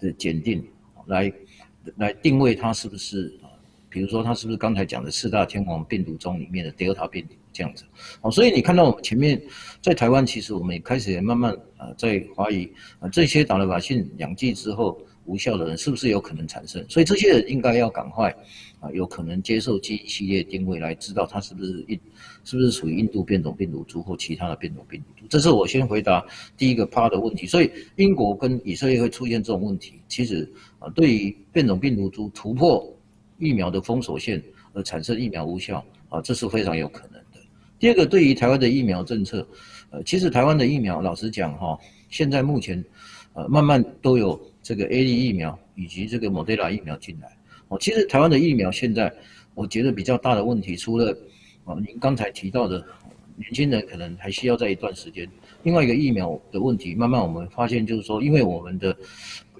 [0.00, 0.66] 的检定
[1.06, 1.32] 来
[1.98, 3.46] 来定位他是不是啊，
[3.88, 7.84] 比如说他是不是刚才讲的四大天王病毒中里面的 Delta 病毒这样子，
[8.20, 9.40] 好，所以你看到我们前面
[9.80, 12.68] 在台湾，其实我们也开始也慢慢啊在怀疑
[12.98, 18.34] 啊这些打了靶性两剂之后无效的人是不是有可能产生，所以这些人应该要赶快
[18.80, 21.98] 啊有可能接受基因系列定位来知道它是不是印
[22.44, 26.24] 是不是属于印度变种病毒株或其他的变种病毒株，这是我先回答
[26.56, 32.96] 第一个趴的问题，所以英国跟以色列会出现这种问题，其实啊对于变种病毒株突破
[33.38, 37.40] 疫苗的封锁线而产生疫苗无效啊，这是非常有可能的。
[37.78, 39.46] 第二个，对于台湾的疫苗政策，
[39.90, 42.82] 呃，其实台湾的疫苗，老实讲哈，现在目前，
[43.34, 47.28] 呃，慢慢都有这个 A D 疫苗以及这个莫德纳疫苗进来。
[47.68, 49.12] 哦，其实台湾的疫苗现在，
[49.54, 51.16] 我觉得比较大的问题，除了
[51.64, 52.84] 啊您刚才提到的
[53.36, 55.28] 年轻人可能还需要在一段时间，
[55.62, 58.96] 另外一个疫苗的问题，慢慢我们发现就是说，因为我们的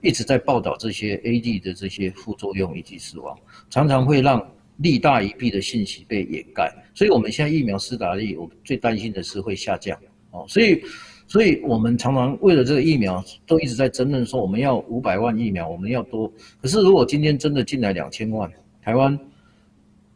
[0.03, 3.39] 一直在报道这些 A D 的这些副作用以及死亡，
[3.71, 4.45] 常常会让。
[4.81, 9.99] 利大于弊的信息被掩盖，所以我们现在疫苗施打率，我最担心的是会下降
[10.33, 10.45] 哦。
[10.47, 10.83] 所以，
[11.27, 16.31] 所以我们常常为了这个疫苗，都一直在争论说我们要五百万疫苗，我们要多。
[16.61, 18.51] 可是如果今天真的进来两千万，
[18.83, 19.19] 台湾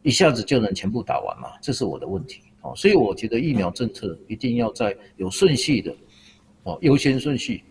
[0.03, 1.49] 一下子就能全部打完吗？
[1.61, 2.73] 这是我的问题哦。
[2.75, 5.93] 所以我觉得疫苗政策一定要在有顺序的
[6.63, 7.63] 哦，优先顺序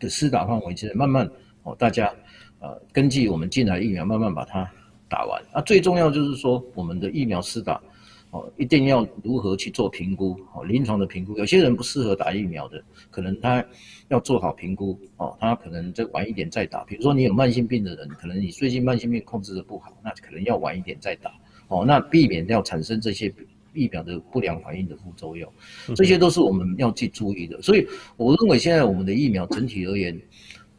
[0.00, 1.30] 的施打范围之内，慢慢
[1.62, 2.12] 哦，大家
[2.60, 4.70] 呃根据我们进来疫苗，慢慢把它。
[5.10, 7.80] 打完啊，最重要就是说，我们的疫苗施打，
[8.30, 11.36] 哦，一定要如何去做评估，哦，临床的评估。
[11.38, 13.64] 有些人不适合打疫苗的，可能他
[14.08, 16.84] 要做好评估，哦，他可能再晚一点再打。
[16.84, 21.32] 比如说你有慢性病的人，可能你最近慢性病控制的不好，那可能要晚一点再打，
[21.68, 23.32] 哦，那避免掉产生这些
[23.72, 25.50] 疫苗的不良反应的副作用，
[25.96, 27.62] 这些都是我们要去注意的。
[27.62, 30.20] 所以我认为现在我们的疫苗整体而言，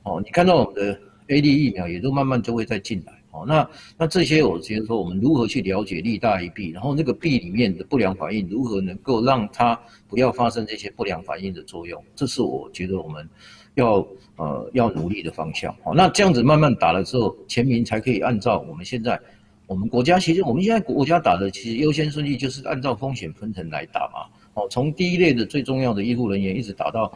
[0.04, 3.19] 哦，你看到我们的 AD 疫苗也都慢慢就会再进来。
[3.32, 13.30] 哦，那那这些我觉得说，我们如何去了解利大于弊，然后那个弊里面的不良反应如何能够让它不要发生这些不良反应的作用，这是我觉得我们
[13.76, 14.06] 要
[14.38, 15.76] 呃要努力的方向。
[15.84, 19.20] 好，那这样子慢慢打了之后，全民才可以按照我们现在
[19.68, 24.26] 我们国家其实我们现在国家打的其实优先顺序就是按照风险分层来打嘛。
[24.56, 27.14] 哦，从第一类的最重要的医护人员一直打到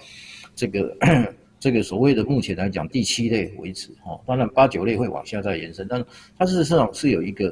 [0.56, 0.96] 这个。
[1.64, 6.06] 这个所谓的目前来讲第七类为止，哈，当然八九类会往下再延伸，但
[6.38, 7.48] 它事实上是有一个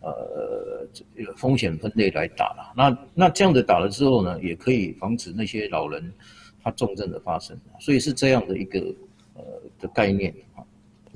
[0.00, 2.72] 呃这个风险分类来打了。
[2.76, 6.12] 那那这样子打了之后呢，也可以防止那些老人
[6.62, 8.78] 他重症的发生，所以是这样的一个
[9.34, 9.42] 呃
[9.80, 10.32] 的概念。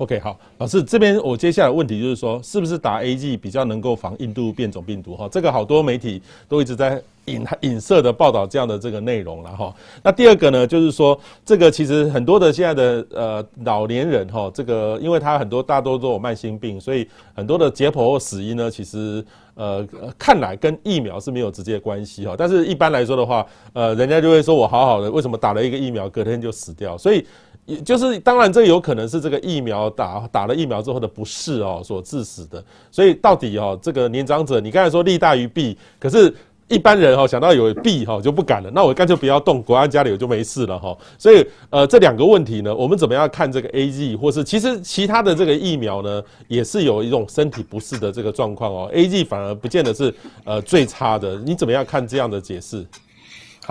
[0.01, 5.15] OK，好，老师这边我接下来问题就是说，是不是打 A G 比较能够防印度变种病毒？
[5.15, 9.71] 哈，这个好多媒体都一直在影影射的报道这样的这个内容了哈。
[10.01, 19.23] 那第二个呢，就是说这个其实很多的现在的呃老年人哈，这个因为他很多大多都有慢性病，所以很多的解剖死因呢，其实
[19.53, 19.87] 呃
[20.17, 22.33] 看来跟疫苗是没有直接关系哈。
[22.35, 26.97] 但是一般来说的话，呃，人家就会说我好好的，为什么打了一个疫苗隔天就死掉？
[26.97, 27.23] 所以。
[27.65, 32.63] 也就是当然，这有可能是这个疫苗打打了疫苗之后的不适哦所致死的。
[32.91, 36.33] 所以到底哦，这个年长者，你刚才说利大于弊，可是
[36.67, 38.71] 一般人哈想到有弊哈就不敢了。
[38.71, 40.97] 那我干脆不要动，国安家里我就没事了哈。
[41.17, 48.91] 所以呃，这两个问题呢，我们怎么样看这个 AZ 或是其实其他的这个疫苗呢，也是有一种身体不适的这个状况哦。
[48.93, 50.13] AZ 反而不见得是
[50.45, 52.85] 呃最差的，你怎么样看这样的解释？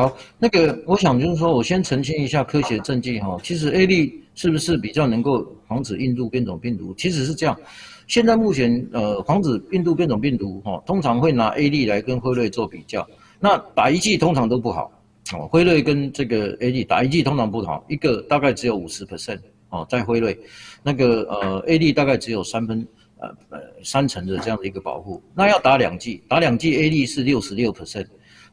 [0.00, 3.36] 好，那个我想就是说，我先澄清一下科学证据哈。
[3.42, 6.94] 其实 AZ 是不是比较能够防止印度变种病毒？
[6.94, 7.54] 其实是这样。
[8.06, 13.06] 现在目前呃，防止印度变种病毒哈，通常会拿 AZ 来跟辉瑞做比较。
[13.38, 14.90] 那打一剂通常都不好
[15.34, 15.46] 哦。
[15.48, 20.34] 辉瑞跟这个 AZ 打一剂通常不好，一个大概只有五十 percent 哦，在辉瑞
[20.82, 22.86] 那个呃 AZ 大概只有三分
[23.18, 25.22] 呃呃三成的这样的一个保护。
[25.34, 28.06] 那要打两剂，打两剂 AZ 是六十六 percent。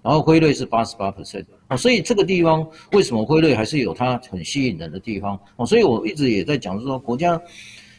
[0.08, 5.66] 然后辉瑞是八十八 percent 啊，所以这个地方为什么辉瑞还是有它很吸引人的地方哦？
[5.66, 7.38] 所以我一直也在讲，就是说国家，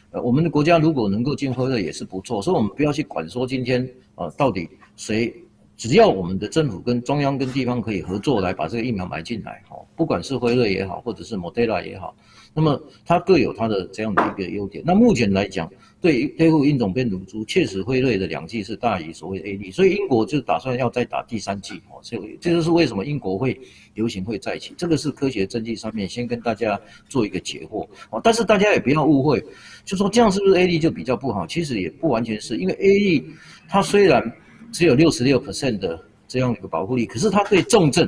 [0.09, 5.31] 呃，我们的国家如果能够进辉瑞也是不错，所以我们不要去管说今天呃到底谁
[5.77, 12.15] 只要我们的政府跟中央跟地方可以合作来把这个疫苗买进来，哈，不管是辉瑞也好，或者是莫德纳也好，
[12.55, 14.83] 那么它各有它的这样的一个优点。
[14.83, 15.71] 那目前来讲，
[16.01, 23.59] 对对付印种变毒株，确实辉瑞的两剂是大于所谓的 A D，所以英国就打算要再打第三剂，哦，所以这就是为什么英国会
[23.95, 26.79] 流行会再起，这个是科学证据上面先跟大家
[27.09, 29.43] 做一个解惑，哦，但是大家也不要误会，
[29.83, 31.45] 就说这样是不是 A D 就比较不好？
[31.45, 33.25] 其实也不完全是，因为 A D
[33.67, 34.23] 它虽然
[34.71, 38.07] 只有六十六 percent 的这样一个保护力，可是它对重症、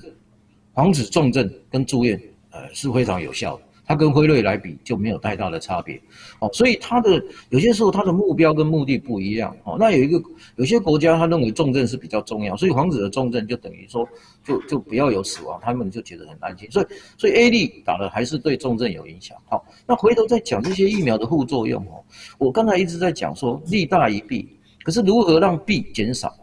[0.74, 2.18] 防止重症跟住院，
[2.52, 3.64] 呃是非常有效的。
[3.86, 6.02] 它跟辉瑞来比就没有太大的差别，
[6.40, 10.22] 哦，所以它的有些时候它的目标跟目的不一样，哦，那有一个
[10.56, 14.08] 有些国家他认为重症是比较重要，所以防止的重症就等于说
[14.46, 16.86] 就就不要有死亡，他们就觉得很安心，所以
[17.18, 19.38] 所以 AZ 打了还是对重症有影响。
[19.50, 22.04] 好，那回头再讲这些疫苗的副作用，哦，
[22.38, 24.48] 我刚才一直在讲说利大于弊，
[24.84, 26.34] 可是如何让弊减少？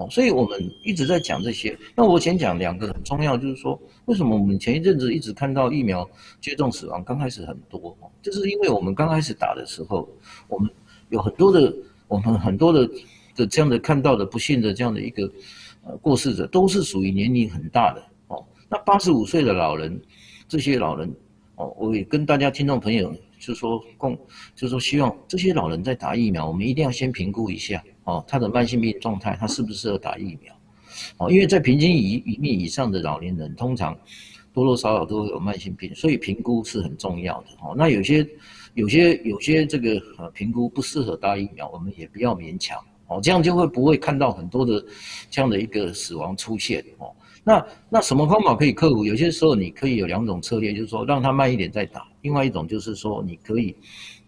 [0.00, 1.76] 哦，所以我们一直在讲这些。
[1.94, 6.08] 那我先讲两个很重要，就是说，为什么我们前一阵子一直看到疫苗
[6.40, 7.94] 接种死亡刚开始很多？
[8.22, 10.08] 就是因为我们刚开始打的时候，
[10.48, 10.70] 我们
[11.10, 11.74] 有很多的，
[12.08, 12.88] 我们很多的
[13.36, 15.30] 的这样的看到的不幸的这样的一个
[15.84, 18.42] 呃过世者，都是属于年龄很大的哦。
[18.70, 20.00] 那八十五岁的老人，
[20.48, 21.14] 这些老人
[21.56, 24.18] 哦，我也跟大家听众朋友就说共，
[24.56, 27.82] 就说希望这些老人在打疫苗，我们一定要先评估一下。
[28.10, 30.52] 哦，他的慢性病状态，他适不适合打疫苗？
[31.18, 33.96] 哦，因为在平均一一命以上的老年人，通常
[34.52, 37.46] 多多少少都会有慢性病，所以评估是很重要的。
[37.62, 38.26] 哦，那有些
[38.74, 42.76] 有些有些这个呃评估不适合打疫苗，我们也不要勉强。
[43.06, 44.84] 哦，这样就会不会看到很多的
[45.30, 46.84] 这样的一个死亡出现。
[46.98, 47.12] 哦，
[47.44, 49.04] 那那什么方法可以克服？
[49.04, 53.76] 有些时候你可以有两种策略，就是说让他慢一点再打；另外一种就是说你可以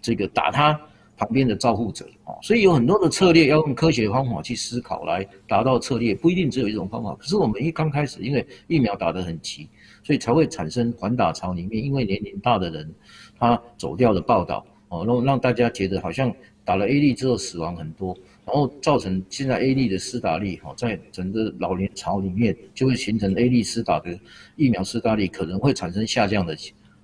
[0.00, 0.80] 这个打他。
[1.16, 7.14] 旁边的照护者啊，所以有很多的策略要用科学方法去思考来达到策略，不一定只有一种方法。
[7.14, 9.68] 可是我们一刚开始，因为疫苗打得很急，
[10.02, 12.92] 所以才会产生缓打潮里面，因为年龄大的人
[13.38, 16.34] 他走掉的报道哦，让让大家觉得好像
[16.64, 24.18] 打了 AZ 之后死亡很多，然后造成现在 AZ 的施打率哈，在整个老年潮里面就会形成 AZ 施打的
[24.56, 26.56] 疫苗施打率可能会产生下降的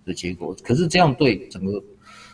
[0.04, 0.56] 的结果。
[0.64, 1.80] 可是这样对整个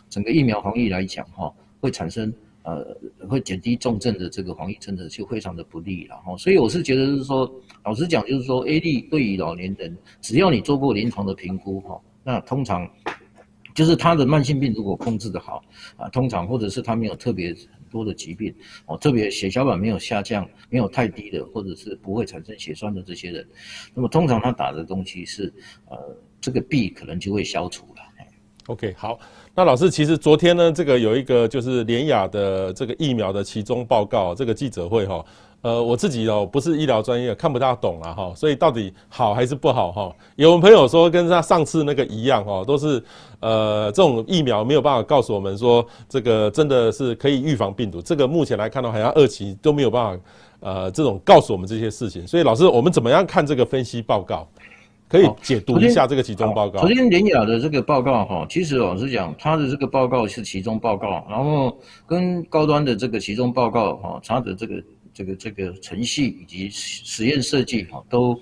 [0.09, 1.53] 整个疫苗防疫来讲哈。
[1.85, 2.32] 会产生
[2.62, 2.97] 呃，
[3.28, 7.55] 会减低重症的这个防疫政策就非常的不利了哈，所以我是觉得是说，
[7.85, 12.91] 老实讲就是说，A D 对于老年人，只要你做过临床的评估哈，那通常
[13.74, 15.62] 就是他的慢性病如果控制得好
[15.99, 18.55] 啊，通常或者是他没有特别很多的疾病
[18.87, 23.47] 哦，特别血小板没有下降，没有太低的，或者是不会产生血栓的这些人，
[23.93, 25.53] 那么通常他打的东西是
[25.91, 28.01] 呃，这个弊可能就会消除了。
[28.68, 29.20] OK，好。
[29.57, 35.24] 那老师，其实昨天呢，这个有一个就是联雅的这个疫苗的其中报告，这个记者会哈，
[35.62, 40.12] 呃，我自己哦不是医疗专业，看不大懂了哈，所以到底好还是不好哈？
[40.34, 43.00] 有朋友说跟他上次那个一样哈，都是
[43.38, 50.24] 呃这种疫苗没有办法告诉我们说这个真的是可以预防病毒，这个目前来看的话，好像二期都没有办法
[50.59, 54.44] 呃这种告诉我们这些事情，所以老师，我们怎么样看这个分析报告？
[55.07, 56.80] 可以解读一下这个集中报告。
[56.80, 64.82] 首先，联雅的这个报告哈，其实老实讲，他的这个报告是集中报告，然后跟高端的这个集中报告哈，它的这个
[65.12, 68.36] 这个这个程序以及实验设计哈，都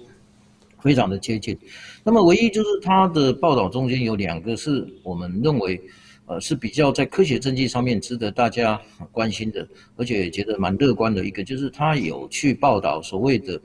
[0.81, 1.59] 非常的接近。
[2.05, 5.79] 那么，唯一就是他的报道中间有两个是我们认为
[6.27, 13.61] 呃是比较在科学证据上面值得大家关心的，而且也觉得蛮乐观的一个，就是他有去报道所谓的。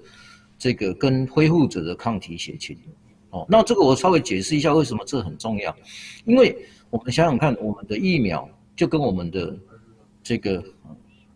[0.58, 2.76] 这个跟恢复者的抗体血清，
[3.30, 5.76] 哦，那这个我稍微解释一下为什么这很重要，
[6.26, 6.58] 因为
[6.90, 9.56] 我们想想看，我们的疫苗就跟我们的
[10.24, 10.64] 这个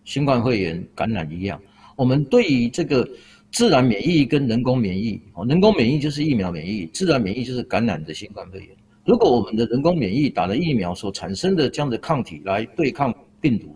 [0.03, 1.61] 新冠肺炎感染一样，
[1.95, 3.07] 我们对于这个
[3.51, 8.69] 自然免疫跟人工免疫，哦，人工免疫就是疫苗免疫，自然免疫就是感染的新冠肺炎。
[9.05, 13.73] 如果我们的人工免疫打了疫苗所产生的这样的抗体来对抗病毒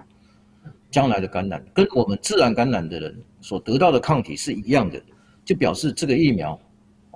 [0.89, 5.02] 将来的感染，跟我们自然感染的人所得到的抗体是一样的。
[5.46, 6.60] 就表示这个疫苗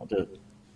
[0.07, 0.25] 的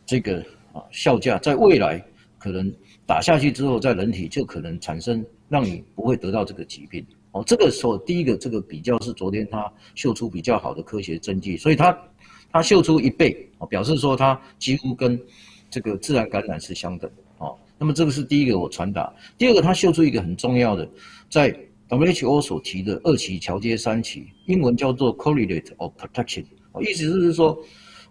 [0.06, 0.40] 这个
[0.74, 2.04] 啊效价，在未来
[2.38, 2.74] 可能
[3.06, 7.44] 打下去之后，在人体就可能产生让你不会得到这个疾病哦。
[7.46, 11.98] 这个时候第一个这个比较是昨天他秀出比较好的科学证据，所以他
[12.52, 15.20] 他秀出一倍哦，表示说他几乎跟
[15.70, 17.56] 这个自然感染是相等哦。
[17.78, 19.14] 那么这个是第一个我传达。
[19.38, 20.90] 第二个他秀出一个很重要的，
[21.30, 21.56] 在
[21.90, 26.44] WHO 所提的二期桥接三期，英文叫做 correlate of protection。
[26.82, 27.58] 意思就是说，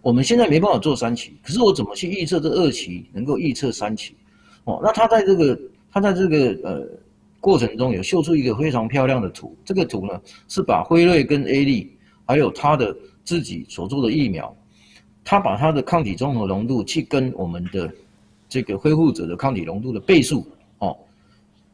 [0.01, 4.15] 我们现在没办法做三期，可是我怎么去预测这二期能够预测三期？
[4.65, 5.59] 哦，那他在这个
[5.91, 6.87] 他在这个呃
[7.39, 11.87] 过程中有秀出一个非常漂亮的图，这个图呢是把辉瑞跟 AZ
[12.25, 12.95] 还有它的
[13.25, 14.55] 自己所做的疫苗，
[15.25, 17.91] 他把他的抗体综合浓度去跟我们的
[18.47, 20.47] 这个恢复者的抗体浓度的倍数
[20.79, 20.97] 哦，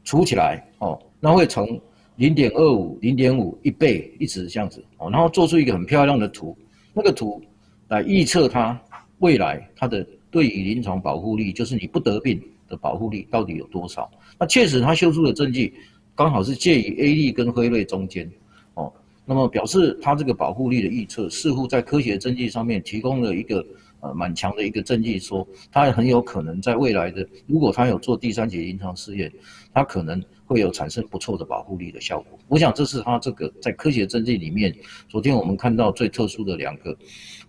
[0.04, 1.80] 除起来哦，那会从
[2.16, 6.58] 零点二五、零点五一倍一直这样子哦，然后做出一个很漂亮的图，
[6.94, 7.42] 那个图
[7.88, 8.80] 来预测它
[9.20, 14.10] 未来它的对于临床保护力，就是你不得病的保护力到底有多少？
[14.38, 15.74] 那确实他秀出的证据
[16.16, 18.30] 刚好是介于 A 类跟辉瑞中间
[18.76, 18.92] 哦。
[19.26, 23.66] 那么表示它这个保护力的预测，似乎在科学证据上面提供了一个
[24.00, 29.32] 呃蛮强的一个证据，说它很有可能在未来的，如果它有做第三期临床试验，
[29.74, 32.38] 它可能会有产生不错的保护力的效果。
[32.50, 34.76] 我想这是它这个在科学证据里面，
[35.08, 36.94] 昨天我们看到最特殊的两个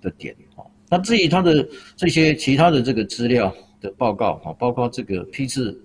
[0.01, 0.65] 的点哦。
[0.89, 5.83] 那至于它的这些其他的这个资料的报告哈，包括这个批次。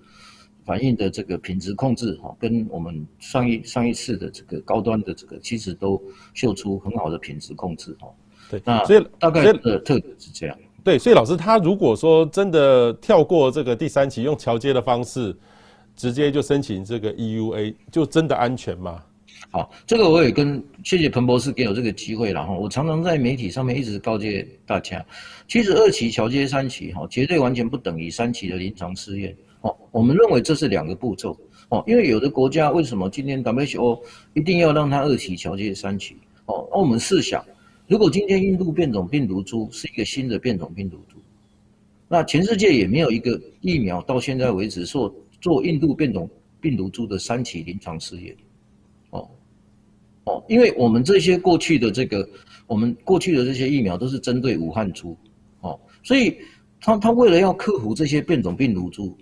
[0.66, 6.01] 反应的这个品质控制哈，跟我们上一上一次的这个高端的这个，其实都
[6.34, 8.07] 秀出很好的品质控制哈。
[8.49, 10.57] 对，那所以大概的特点是这样。
[10.84, 15.38] 对，所以老师他如果说真的跳过这个第三期，用桥接的方式，
[15.96, 19.04] 直接就申请这个 EUA，就真的安全吗？
[19.52, 25.06] 好，这个我也跟谢谢彭博士给我这个机会，然后我常常在媒体上面一直告诫大家，
[25.48, 29.36] 其实二期桥接三期哈，绝对完全不等于三期的临床试验。
[29.62, 31.38] 哦，我们认为这是两个步骤
[31.70, 34.02] 哦，因为有的国家为什么今天 WHO
[34.34, 36.16] 一定要让它二期桥接三期？
[36.46, 37.43] 哦，那我们试想，
[37.88, 41.18] 如果今天印度变种病毒株是一个新的变种病毒株，
[42.08, 45.14] 那全世界也没有一个疫苗到现在为止说
[45.46, 46.28] 做印度变种
[46.60, 48.36] 病毒株的三期临床试验。
[49.12, 49.30] 哦
[50.24, 52.28] 哦，因为我们这些过去的这个，
[52.66, 55.16] 我们过去的这些疫苗都是针对武汉株，
[55.62, 56.36] 哦，所以
[56.82, 59.16] 他他为了要克服这些变种病毒株。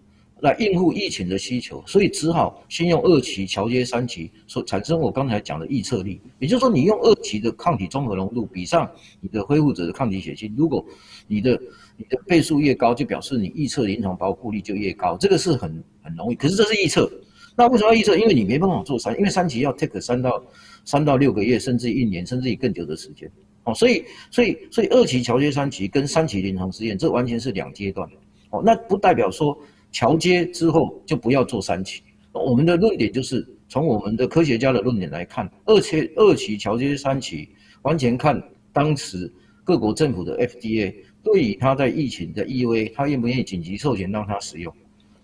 [0.43, 6.19] 来应付疫情的需求，所以只好先用二期桥接三期，所产生我刚才讲的预测力。
[6.37, 10.85] 也就是说，你用二期的抗体综合浓度比上你的恢复者的抗体血清，如果
[11.27, 11.57] 你的
[11.95, 15.15] 你的倍数越高，就表示你预测临床保护力就越高。
[15.15, 17.11] 这个是很很容易，可是这是预测。
[17.55, 18.15] 那为什么要预测？
[18.15, 20.43] 因为你没办法做三，因为三期要 take 三到
[20.85, 23.31] 三到六个月，甚至一年，甚至于更久的时间。
[23.63, 28.07] 哦，所以所以所以二期桥接三期跟三期临床试验，这完全是两阶段。
[28.49, 29.57] 哦，那不代表说。
[29.95, 32.01] 桥接之后就不要做三期。
[32.31, 37.47] 我们的论点就是从我们的科学家的论点来看，二期二期桥接三期，
[37.83, 38.41] 完全看
[38.71, 39.31] 当时
[39.63, 40.91] 各国政府的 FDA
[41.21, 44.75] 对于他在疫情的 EUA，他愿不愿意紧急授权让他使用。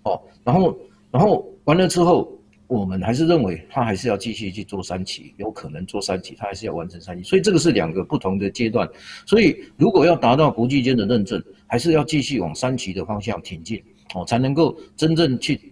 [0.03, 0.77] 哦，然后
[1.11, 2.31] 然后完了之后，
[2.67, 7.23] 我们还是认为他还是要继续去做三期，有可能做三期，他还是要完成三期。
[7.23, 8.87] 所以这个是两个不同的阶段。
[9.25, 13.81] 所以如果要达到国际间的认证，还是要继续往三期的方向挺进。
[14.15, 15.71] 哦，才能够真正去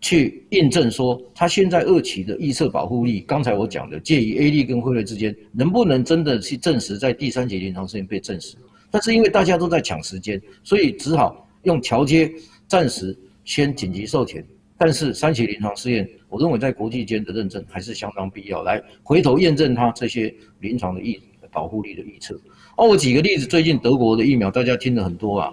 [0.00, 8.56] 去印证说，它现在二期的预测保护力，刚才我讲的介于 A 利跟辉瑞之间，能不能真的去证实在第三节临床试验被证实？
[8.92, 12.30] 但是因为大家都在抢时间，所以只好用桥接，
[12.68, 14.44] 暂时先紧急授权。
[14.76, 21.20] 但是三期临床试验，我认为在国际间的认证还是相当必要，来回头验证它这些临床的预
[21.52, 22.34] 保护力的预测。
[22.76, 25.52] 哦，我举个例子，最近德国的疫苗大家听了很多啊。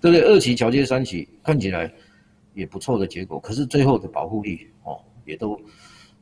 [0.00, 0.26] 对不对？
[0.26, 1.88] 二期桥接三期看起来
[2.54, 5.56] 也不错的结果，可是最后的保护力哦，也都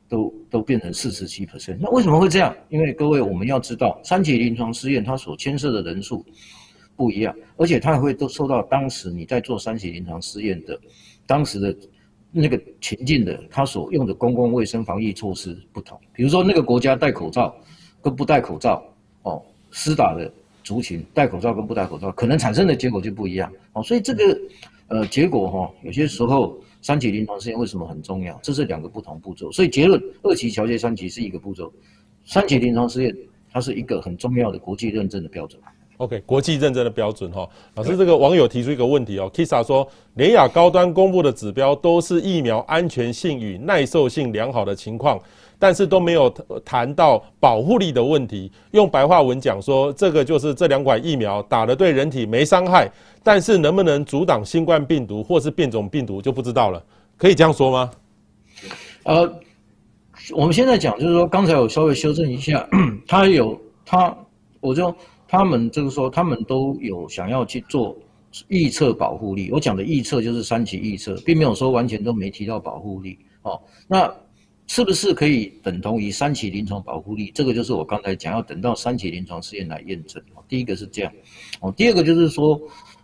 [0.07, 1.79] 都都变成四十七 percent。
[1.81, 2.55] 那为什么会这样？
[2.69, 6.23] 因为各位我们要知道，三期临床试验它所牵涉的人数
[6.95, 10.79] 不一样，而且它还会都受到当时你在做三期临床试验的
[11.31, 11.77] 当时的
[12.33, 15.97] 那个情境的，它所用的公共卫生防疫措施不同。
[16.13, 17.55] 比如说那个国家戴口罩
[18.03, 18.83] 跟不戴口罩
[19.23, 20.31] 哦，施打的。
[20.63, 23.83] 族群戴口罩跟不戴口罩，可能产生的结果就不一样哦。
[23.83, 24.39] 所以这个
[24.89, 28.39] 呃结果哈，有些时候三期临床试验为什么很重要？
[28.43, 29.51] 这是两个不同步骤。
[29.51, 31.73] 所以结论，二期桥接三期是一个步骤，
[32.25, 33.17] 三期临床试验
[33.51, 35.61] 它是一个很重要的国际认证的标准。
[36.01, 37.47] OK，国际认证的标准哈。
[37.75, 45.21] 老师，这个网友提出一个问题哦，Kisa 说，联亚高端公布的指标都是疫苗安全性与耐受性良好的情况。
[45.63, 46.31] 但是都没有
[46.65, 48.51] 谈到保护力的问题。
[48.71, 52.91] 用白话文讲说，这个就是这两款疫苗打了对人体没伤害，
[53.23, 56.83] 但是能不能阻挡新冠病毒或是变种病毒就不知道了。
[57.19, 57.91] 可以这样说吗？
[59.03, 59.31] 呃，
[60.33, 62.67] 我们现在讲就是说，刚才我稍微修正一下，
[63.07, 64.17] 他有他，
[64.61, 64.95] 我就
[65.31, 67.97] 他们就是说，他们都有想要去做
[68.49, 69.49] 预测保护力。
[69.53, 73.17] 我讲的预测就是三期预测，并没有说完全都没提到保护力。
[73.43, 74.13] 哦，那。
[74.73, 77.33] 是不是可以等同于三期临床保护力？
[77.35, 80.23] 这个就是我刚才讲，要等到三期临床试验来验证。
[80.47, 81.13] 第一个是这样，
[81.61, 82.57] 哦，第二个就是说，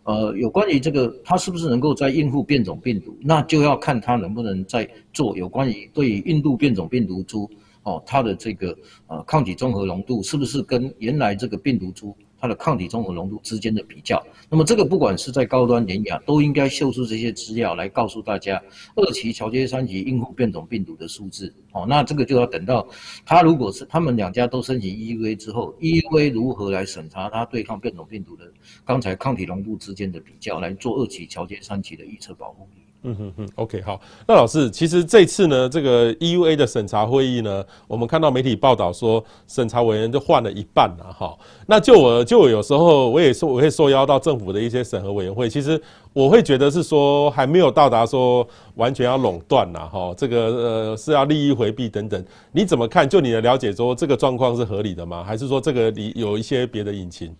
[0.04, 7.50] 呃，有关于这个它是不是能够在应付变种病毒，那就要看它能不能再做有关于对于印度变种病毒株
[7.86, 8.76] 哦，它的这个
[9.06, 14.20] 呃抗体中和浓度是不是跟原来这个病毒株它的抗体中和浓度之间的比较？
[14.50, 18.60] 那么这个不管是在高端联亚，都应该秀出这些资料来告诉大家
[18.96, 21.54] 二期桥接三期应付变种病毒的数字。
[21.70, 22.86] 哦，那这个就要等到
[23.24, 28.44] 他如果是他们两家都申请 EUA 之后，EUA 如何来审查它对抗变种病毒的
[28.84, 32.68] 刚才抗体浓度之间的比较，来做二期桥接三期的预测保护。
[33.02, 34.00] 嗯哼哼，OK，好。
[34.26, 41.36] 那老师，其实这次呢，这个 EUA 的审查会议呢，我们看到媒体报道说，审查委员就换了一半了哈。
[41.66, 45.80] 那就我就我有时候我也说我会受邀到政府的一些审核委员会，其实
[46.12, 52.24] 我会觉得是说还没有到达说完全要垄断呐哈，这个呃是要利益回避等等。
[52.50, 53.08] 你怎么看？
[53.08, 55.22] 就你的了解说，这个状况是合理的吗？
[55.22, 57.32] 还是说这个里有一些别的隐情？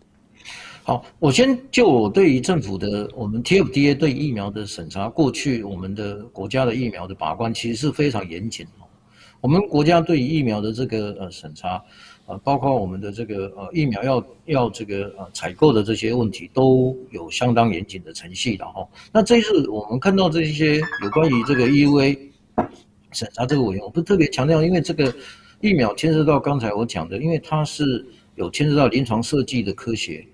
[0.87, 8.65] 好，我先就我对于政府的我们 TFDA 对疫苗的审查，过去我们的国家的疫苗的把关其实是非常严谨。
[9.41, 11.83] 我们国家对于疫苗的这个呃审查，
[12.27, 18.87] 呃，包括我们的这个呃疫苗要要这个呃采购的这些问题，都有相当严谨的程序的哈。
[19.11, 22.17] 那这一次我们看到这些有关于这个 EUA
[23.11, 25.13] 审查这个委员，我不特别强调，因为这个
[25.61, 28.07] 疫苗牵涉到刚才我讲的，因为它是
[28.37, 30.25] 有牵涉到临床设计的科学。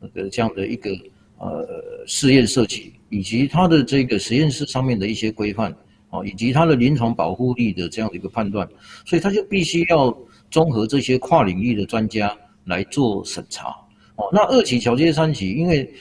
[0.00, 0.90] 那个这样的一个
[1.38, 1.66] 呃
[2.06, 5.74] 试验设计，以及它的这个实验室上面的一些规范，
[6.10, 8.68] 哦，以及它的临床保护力的这样的一个判断，
[9.04, 10.16] 所以它就必须要
[10.50, 13.68] 综合这些跨领域的专家来做审查。
[14.16, 15.94] 哦，那二期、桥接三期，因为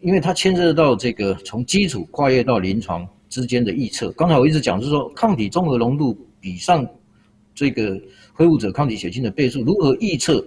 [0.00, 4.10] 因为它牵涉到这个从基础跨越到临床之间的预测。
[4.12, 6.86] 刚才我一直讲是说，抗体中和浓度比上
[7.54, 8.00] 这个
[8.32, 10.44] 恢复者抗体血清的倍数如何预测？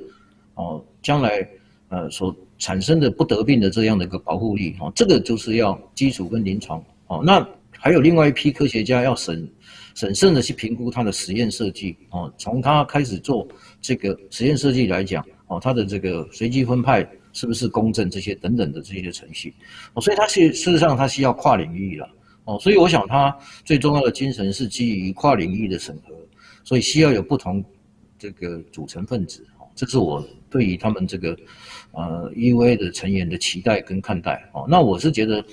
[0.56, 1.48] 哦，将来
[1.94, 2.36] 呃所。
[2.60, 9.46] 产生的不得病的这样的一个保护力，哈，这个就是要基础跟临床，哦，那还有另外一批科学家要审
[9.96, 13.46] 审慎的去评估它的实验设计，哦，从他开始做
[13.82, 19.54] 这个实验设计来讲，哦，它的这个随机分派是不是公正这些等等的这些程序，
[19.94, 22.10] 哦，所以它是事实上它需要跨领域了，
[22.46, 23.36] 哦，所以我想它
[23.66, 26.16] 最重要的精神是基于跨领域的审核，
[26.64, 27.62] 所以需要有不同
[28.18, 31.38] 这个组成分子，哦，这是我对于他们这个。
[31.94, 35.46] 呃，EUA 的成员的期待跟看待哦，那我是觉得，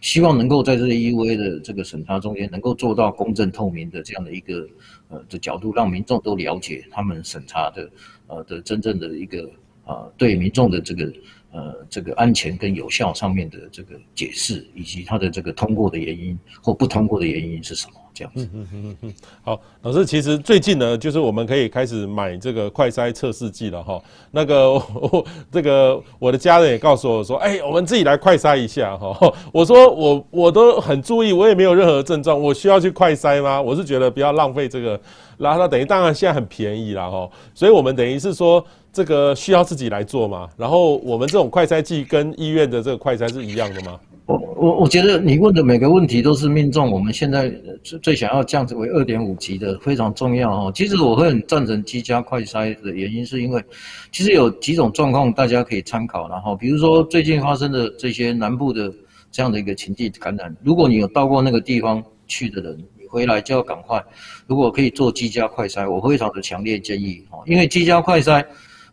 [0.00, 4.66] 希望能够在这个 EUA 的这个审查中间，能够做到公正透明的这样的一个
[5.10, 7.90] 呃的角度，让民众都了解他们审查的
[8.26, 9.50] 呃的真正的一个
[9.84, 11.12] 呃对民众的这个
[11.50, 17.94] 呃这个安全跟有效上面的这个解释，以及他的这个通过的原因或不通过的原因是什么。
[18.14, 24.00] 这样子，嗯嗯嗯嗯好，老师，其实最近呢，就是我们可以开始买这个快筛测试剂了哈。
[24.30, 29.32] 那个 我这个我的家人也告诉我说，哎，我们自己来快筛一下哈。
[29.52, 33.60] 我说我我都很注意，我也没有任何症状，我需要去快筛吗？
[33.60, 35.00] 我是觉得不要浪费这个，
[35.38, 40.48] 然后它等于当然现在很便宜了哈，所以我们等于是说这个需要自己来做嘛。
[40.56, 43.98] 然后我们这种快筛剂跟医院的这个快筛是一样的吗？
[44.62, 47.52] 我我觉得你问的每个问题都是命中我们现在
[47.82, 50.72] 最最想要降为二点五级的非常重要哦。
[50.72, 53.60] 其实我会很赞成机加快筛的原因，是因为
[54.12, 58.88] 其实有几种状况大家可以参考，然后比如说最近发生的这些南部的
[59.32, 64.00] 这样的一个情境感染，如果你有到过那个地方去的人，你回来就要赶快，
[64.46, 68.44] 如果可以做机加快筛，我非常的强烈建议哦，因为机加快筛，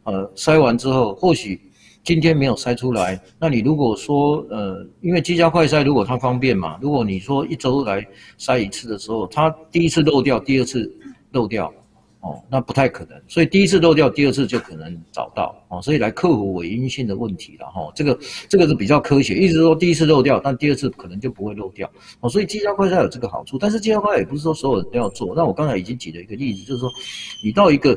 [0.02, 1.62] 呃，筛完之后或许。
[2.10, 8.04] 今天没有筛出来，那你如果说呃，因为机加快筛如果它方便嘛，如果你说一周来
[8.40, 10.92] 筛一次的时候，它第一次漏掉，第二次
[11.34, 11.72] 漏掉，
[12.22, 18.18] 哦，那不太可能，所以第一次漏掉，第二次就可能找到，哦，所以来克服伪阴性的问题了哈，这个
[18.50, 21.88] 这个是比较科学，意思是说第一次漏掉，但第二次可能就不会漏掉，
[22.22, 26.90] 哦，所以机加快筛有这个好处，但是机加快筛也不是说所有人都要做，那我刚才已经举了一个例子，就是说
[27.44, 27.96] 你到一个。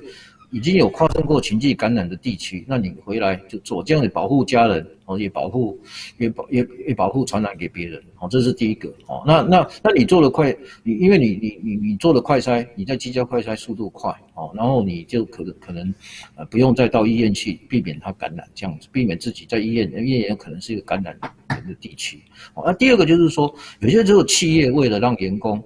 [0.53, 5.81] 已经有发生过情境感染的地区，那你回来就做这样的保护家人，哦，也保护，
[6.19, 15.95] 也保也也保护传染给别人，哦，这是第一个，哦，那那那你做的快，你因为你你你你做的快筛，你在机加快筛速度快，哦，然后你就可能可能
[16.37, 22.21] 呃不用再到医院去避免他感染这样子，避免自己在医院，医院也可能是一个感染的地区，
[22.53, 25.63] 哦，那第二个就是说，有些时候企业为了让员工，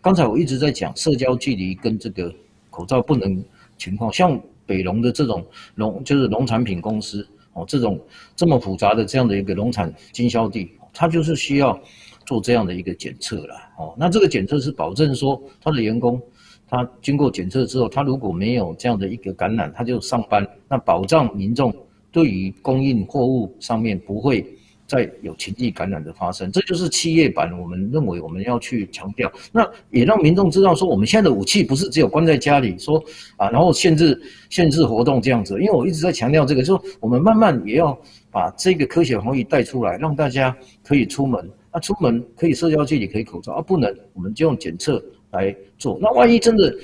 [0.00, 2.32] 刚才我一直在讲社交距离跟这个
[2.70, 3.42] 口罩不能。
[3.78, 5.42] 情况像北农的这种
[5.74, 7.98] 农，就是农产品公司哦，这种
[8.36, 11.80] 这么复杂的这样的一个农产经销地，它就是需要
[12.26, 13.94] 做这样的一个检测了哦。
[13.96, 16.20] 那这个检测是保证说，他的员工
[16.68, 21.74] 他经过检测之后，他如果没有这样的一个感染，他就上班，那保障民众
[22.12, 24.44] 对于供应货物上面不会
[24.88, 27.52] 再有情境感染的发生，这就是企业版。
[27.60, 32.98] 我们认为我们要去强调，那也让民众知道说，我们现在的武器不是只有关在家里说
[33.36, 34.18] 啊，然后限制
[34.48, 35.60] 限制活动这样子。
[35.60, 37.96] 因为我一直在强调这个，说我们慢慢也要
[38.30, 41.46] 把这个科学防疫带出来，让大家可以出门。
[41.70, 45.98] 那出门可以社交距离，可以口罩啊，不能我们就用检测来做。
[46.00, 46.74] 那万一真的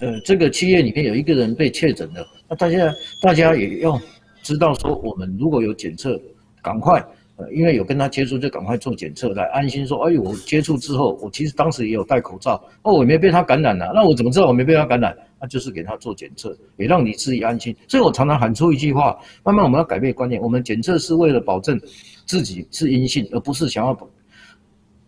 [0.00, 2.92] 呃这个企业里面有一个人被确诊了，那大家
[3.22, 3.96] 大家也要
[4.42, 6.20] 知道说，我们如果有检测，
[6.60, 7.00] 赶快。
[7.36, 15.16] 呃，因为有跟他接触，就赶快做检测，来安心说，哎呦，我接触之后，我其实当时也有戴口罩，哦，我没被他感染了，那我怎么知道我没被他感染？
[15.40, 17.74] 那就是给他做检测，也让你自己安心。
[17.88, 21.80] 所以我常常喊出一句话，慢慢我们要改变观念，我们检测是为了保证
[22.24, 23.98] 自己是阴性，而不是想要。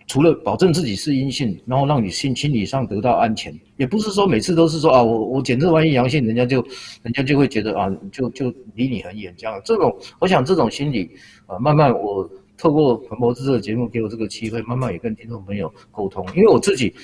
[0.06, 6.64] 除了保证自己是阴性，然后让你心心理上得到安全，也不是说每次都是说啊，我我检测万一阳性，人家就
[7.02, 9.60] 人家就会觉得啊，就就离你很远这样。
[9.64, 11.10] 这种我想这种心理
[11.46, 16.24] 啊，慢慢我透过彭博士的节目给我这个机会，慢慢也跟听众朋友沟通。
[16.36, 16.94] 因为我自己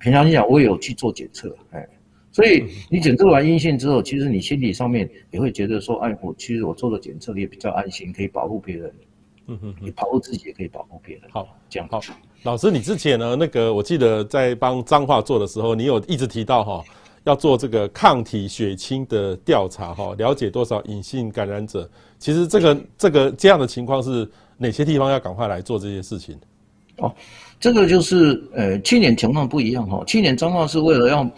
[0.00, 1.88] 平常心讲，我也有去做检测，哎，
[2.32, 8.92] 所以你检测完阴性之后，其实你心理上面也会觉得说，哎，我其实我做了检测也比较安心，可以保护别人。
[9.50, 11.24] 嗯哼，你保护自己也可以保护别人。
[11.32, 12.00] 好，这样好。
[12.42, 13.34] 老师，你之前呢？
[13.34, 16.84] 那个我记得在帮彰化做的时候，你有一直提到哈，
[17.24, 21.88] 要做这个抗体血清的调查哈，了解多少隐性感染者。
[22.18, 26.38] 其实这个这个这样的情况是哪些地方要赶快来做这些事情？
[26.98, 27.12] 哦，
[27.58, 30.04] 这个就是呃，去年情况不一样哈。
[30.06, 31.28] 去年彰化是为了要。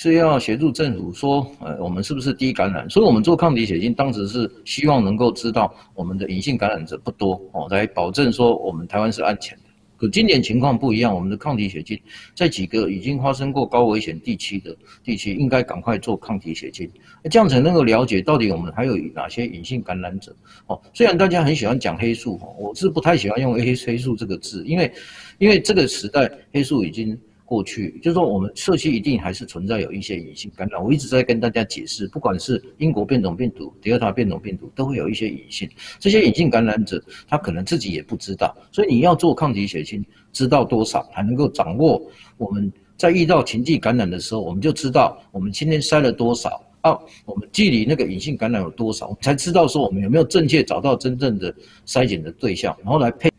[0.00, 2.88] 是要协助政府说，呃，我们是不是低感染？
[2.88, 9.64] 所以我们做抗体血清，当时是希望能够知道我们的隐性感染者不多哦，来保证说我们台湾是安全的。
[9.96, 12.00] 可今年情况不一样，我们的抗体血清
[12.32, 14.72] 在几个已经发生过高危险地区的
[15.02, 16.88] 地区，应该赶快做抗体血清，
[17.28, 20.32] 这样才能够了解到底我们还有哪些隐性感染者。
[20.68, 24.92] 哦，虽然大家很喜欢讲黑数，我是不太喜欢用黑黑数这个字，因为
[25.38, 27.18] 因为这个时代黑数已经。
[27.48, 30.84] 过去就是说，我们社区一定还是存在有一些隐性感染。
[30.84, 35.66] 我一直在跟大家解释，不管是英国变种病毒、德尔塔变种病毒，都会有一些隐性。
[35.98, 38.54] 这些隐性感染者，他可能自己也不知道。
[38.70, 41.98] 所以你要做抗体血清，知道多少，才能够掌握
[42.36, 51.54] 我们在遇到情境感染的时候，我们就知道我们今天筛了多少啊，我们距离那个隐性感染有多少，才知道说我们有没有正确找到真正的
[51.86, 53.32] 筛检的对象，然后来配。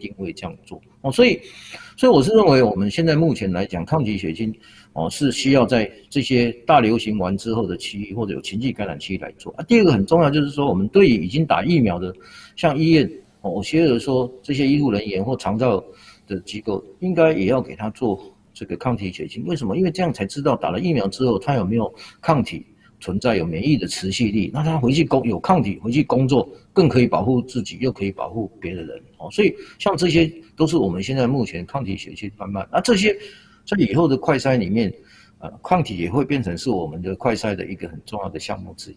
[0.00, 1.40] 定位这样做哦，所以，
[1.96, 4.54] 所以我是认为，我们现在目前来讲，抗体血清
[4.92, 9.64] 哦是需要在这些大流行完之后的区域或者有情境感染区域来做啊。
[9.64, 12.14] 第二个很重要就是说，我们对于已经打疫苗的，
[12.54, 15.82] 像医院哦，我觉得说这些医护人员或长照
[16.26, 18.20] 的机构，应该也要给他做
[18.52, 19.44] 这个抗体血清。
[19.46, 19.76] 为什么？
[19.76, 22.66] 因为这样才知道打了疫苗之后他有没有抗体。
[22.98, 29.30] 存在有免疫的持续力，那他回去工有抗体回去工作，更可以保护自己，又可以保护别的人哦。
[29.30, 33.16] 所以像这些都是我们现在目前抗体血去慢慢，那这些
[33.64, 34.92] 在以后的快筛里面，
[35.38, 38.96] 呃，抗体也会变成是我们的快筛的一个很重要的项目之一。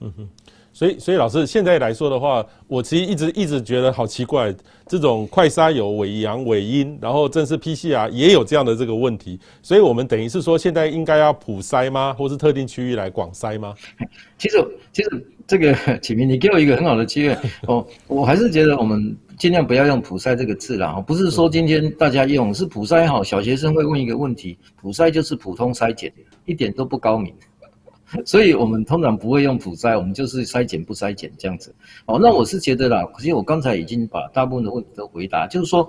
[0.00, 0.28] 嗯哼。
[0.76, 4.52] 所以，所以老师现在来说的话，我其实一直一直觉得好奇怪，
[4.88, 12.12] 这种快筛有伪阳伪阴，然后正式 PCR 也有这样的这个问题，所以我们等于是说，现在应该要普筛吗？
[12.18, 13.72] 或是特定区域来广筛吗？
[14.36, 17.38] 其实，其实这个 启明，你给我一个很好的机会
[17.68, 26.12] 哦，我还是觉得我们尽量不要用普筛这个字啦，不是说今天大家用是普筛好，小学生会问一个问题，普筛就是普通筛检，
[26.44, 27.34] 一点都不高明。
[28.24, 31.74] 所以我们通常不会用普筛，我们就是筛检不筛检这样子。
[32.06, 35.88] 哦，那我是觉得啦，其实我刚才已经把大部分的问题都回答，就是说，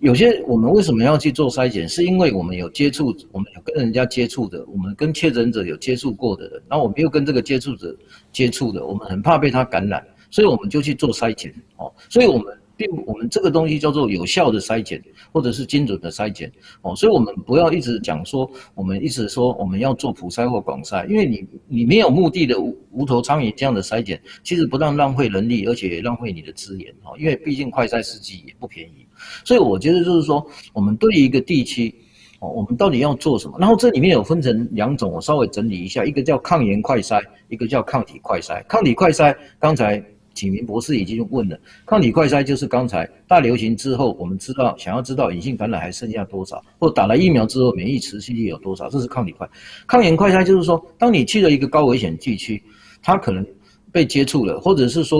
[0.00, 7.96] 有些我们为什么要去做筛检，是因为我们有接触，我们有跟人家接触的，我们跟确诊者有接触过的人，然后我们又跟这个接触者
[8.32, 11.52] 接触的，我们很怕被他感染，所以我们就去做筛检。
[11.76, 12.56] 哦，所以我们。
[12.80, 14.98] 并我们这个东西叫做有效的筛检，
[15.32, 16.50] 或者是精准的筛检
[16.80, 29.06] 哦，所以我们不要一直讲说，我们一直说我们要做普筛或广筛，因为你你没有目的的无无头苍蝇这样的筛检，其实不但浪费人力，而且也浪费你的资源哦，因为毕竟快筛试剂也不便宜，
[29.44, 31.94] 所以我觉得就是说，我们对于一个地区
[32.38, 33.58] 哦，我们到底要做什么？
[33.60, 38.64] 然后这里面有分成两种，我稍微整理一下，一个叫抗原快筛，一个叫抗体快筛。
[38.66, 40.02] 抗体快筛刚才。
[40.40, 49.46] 启明博士已经问了，抗体快筛就是刚才大流行之后，我们知道想要知道隐性感染还剩下多少，或打了疫苗之后免疫持续力有多少，这是抗体快。
[49.86, 52.62] 抗原快筛就是说，当你去了一个高危险地区，
[53.02, 53.46] 他可能
[53.92, 55.18] 被接触了，或者是说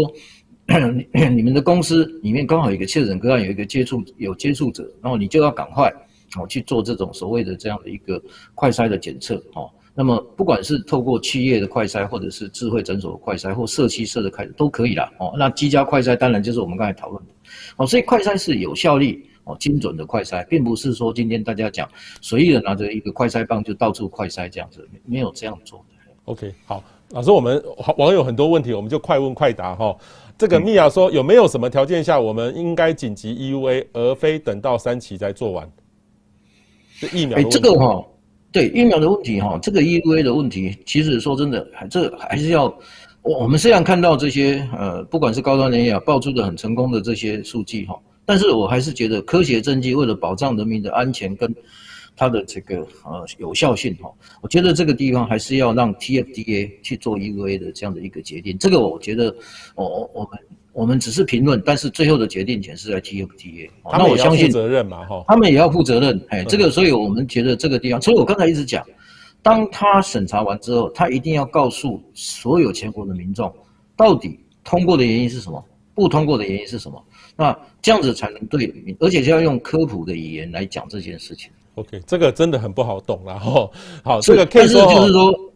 [1.12, 5.93] 你们的公司里面刚好有一个确诊个案，有一个接触有接触者，然后你就要赶快
[6.39, 8.23] 哦去做这种所谓的这样的一个
[8.55, 9.68] 快筛的检测哦。
[9.95, 15.11] 那么不管是透过企业的快筛，或者是智慧诊所的快筛，或社区设的快筛都可以啦。
[15.18, 17.32] 哦，那居家快筛当然就是我们刚才讨论的。
[17.76, 21.88] 哦，所以快筛是有效率、哦精准的快筛，并不是说今天大家讲
[22.20, 26.12] 随意的拿着一个快筛棒就到处快筛这样子，没有这样做的。
[26.26, 27.61] OK，好，老师，我们
[27.97, 29.97] 网友很多问题，我们就快问快答哈。
[30.38, 35.68] 这个米娅说，有没有什么条件下我们应该紧急 EUA，而非等到三期再做完？
[37.01, 37.36] 这疫苗？
[37.36, 38.05] 哎，这个哈。
[38.53, 42.64] 对疫苗的问题哈，这个 EUA 的问题，其实说真的，这还是要
[43.22, 47.94] 我我们虽然看到这些呃，不管是高端联亚爆出的很成功的这些数据哈，
[48.24, 51.55] 但是我还是觉得科学证据为了保障人民的安全跟
[52.16, 58.59] 它的这个呃有效性哈，我觉得这个地方还是要让 TFDA 去做 EUA 的这样的一个决定。
[58.59, 59.34] 这个我觉得
[59.74, 60.38] 我我们。
[60.73, 63.68] 我们只是评论，但是最后的决定权是在 TFTA。
[63.93, 66.21] 那我相信责任嘛，哈，他们也要负责任。
[66.29, 68.85] 哎，这个，所以我们觉得这个地方，所以我刚才一直讲，
[69.43, 73.53] 当他审查完之后，他一定要告诉所有全国的民众，
[73.97, 75.64] 到底通过的原因是什么，
[75.95, 77.05] 不通过的原因是什么。
[77.37, 81.51] 那这样子才能对，而且就要用科普的语言来讲这件事情。
[81.75, 83.71] OK，这个真的很不好懂了哈。
[84.05, 85.49] 好，这个可以说就是说。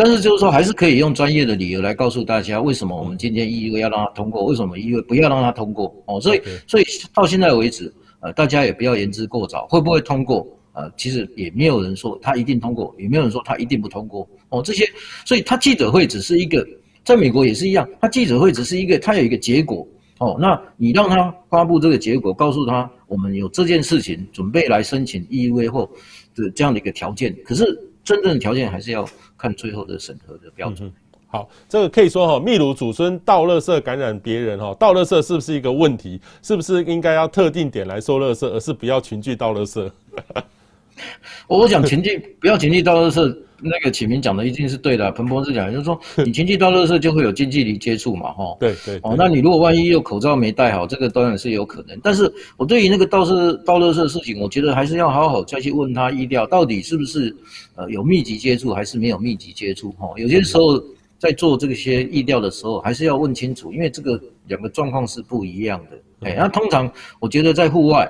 [0.00, 5.92] 但是就是说，还是可以用专业的理由来告诉大家，为什么我们今天 EUA 要让它通过，为什么 EUA 不要让它通过？
[6.06, 10.46] 哦，所以所以到现在为止，呃，大家也不要言之过早，会不会通过？
[10.74, 14.24] 呃，其实也没有人说他一定通过，也没有人说他一定不通过。
[14.50, 14.88] 哦，这些，
[15.24, 16.64] 所以他记者会只是一个，
[17.02, 19.84] 在美国也是一样，他记者会只是一个，他有一个结果。
[20.18, 25.90] 哦，那你让他发布这个结果，告诉他我们有这件事情准备来申请 EUA 或
[26.36, 27.64] 的这样的一个条件，可是
[28.04, 29.08] 真正的条件还是要。
[29.40, 30.92] 看最后的审核的标准。
[31.28, 36.20] 好，这个可以说哈，秘鲁祖孙倒垃圾感染别人哈，倒垃圾是不是一个问题？
[36.42, 39.88] 是不是应该要特定点来收垃圾，而是不要群聚倒垃圾？
[41.48, 43.36] 我讲群聚不要情绪到垃圾。
[43.60, 51.98] 那个启明讲的一定是对的，彭博士讲就是说， 你情绪到垃圾就会有近距离接触嘛，哈，对对，哦，那你如果万一又口罩没戴好，这个当然是有可能。
[52.00, 57.34] 但是我对于那个倒是倒垃圾的事情，我觉得还是要好好再去问他疫调到底是不是
[57.74, 60.80] 呃有密集接触还是没有密集接触，哈，有些时候
[61.18, 66.28] 在做这些意料的时候，还是要问清楚，因为这个两个状况是不一样的。
[66.28, 66.88] 哎，那通常
[67.18, 68.08] 我觉得在户外，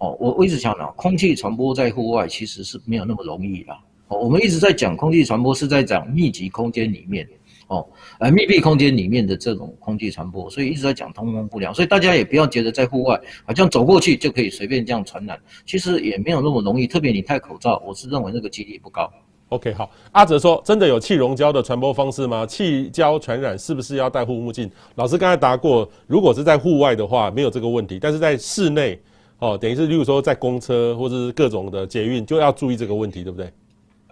[0.00, 3.72] 哦，我我一直讲了，空气传播在户外其实是没有那么容易的。
[4.08, 7.28] 我们一直在讲空气传播是在讲密集空间里面，
[7.68, 7.86] 哦，
[8.18, 19.08] 呃，密闭空间里面的这种空气传播，所以一直在讲通风不良，所以大家也不要觉得在户外好像走过去就可以随便这样传染，其实也没有那么容易，特别你戴口罩，我是认为那个几率不高。
[19.50, 22.46] OK，好，阿哲说，真的有气溶胶的传播方式吗？
[22.46, 24.68] 气胶传染是不是要戴护目镜？
[24.94, 28.96] 老师刚才答过，如果是在户外的话，没有这个问题，但是在室内，
[29.40, 33.50] 哦，等于是例如说在公车或者是各种的捷运，就要注意这个问题，对不对？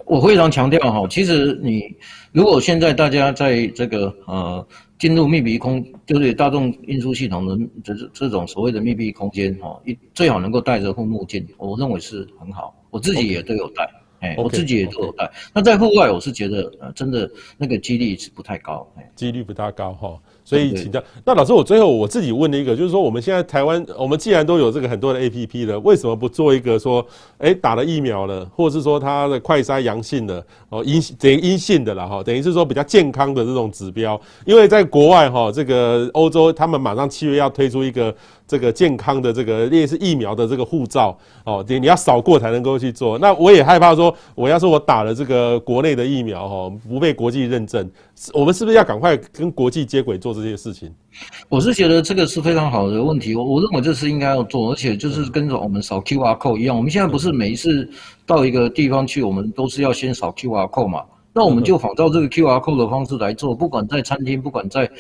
[0.07, 1.95] 我非常强调哈，其实你
[2.33, 4.67] 如果现在大家在这个呃
[4.99, 13.87] 进入密闭空，就是大众运输系统的这这种所谓的密闭空间哈，一最好能够戴着护目镜，我认为是很好，我自己也都有戴。
[14.21, 15.27] 哎，okay, 我自己也都有戴。
[15.27, 15.31] Okay.
[15.55, 20.19] 那在户外，我是觉得呃，真的那个几率是不太高，哎，几率不大高哈。
[20.49, 34.19] 所以请教，那老师，我最后我自己问了一个，就是说我们现在台湾，我们既然都有这个很多的 APP 了，为什么不做一个说，哎，打了疫苗了，或者是说他的快筛阳性的哦，阴等于阴性的了哈，等于是说比较健康的这种指标？
[34.47, 38.15] 因为在国外哈，这个欧洲他们马上七月要推出一个。
[38.49, 43.19] 这个健康的这个类似疫苗的这个护照哦，你你要扫过才能够去做。
[43.19, 47.89] 那我也害怕说，我要是我打了这个国内的疫苗哦，不被国际认证，
[48.33, 50.91] 我们是不是要赶快跟国际接轨做这些事情？
[51.49, 57.87] 我是觉得这个是非常好的问题，我我认为这是应该要做，而且就是跟着我们扫 QR code 一样，我们现在不是每一次
[58.25, 61.03] 到一个地方去，我们都是要先扫 QR code 嘛。
[61.33, 64.91] 那我们就仿照这个 QR code 的方式来做，不管在餐厅，不管在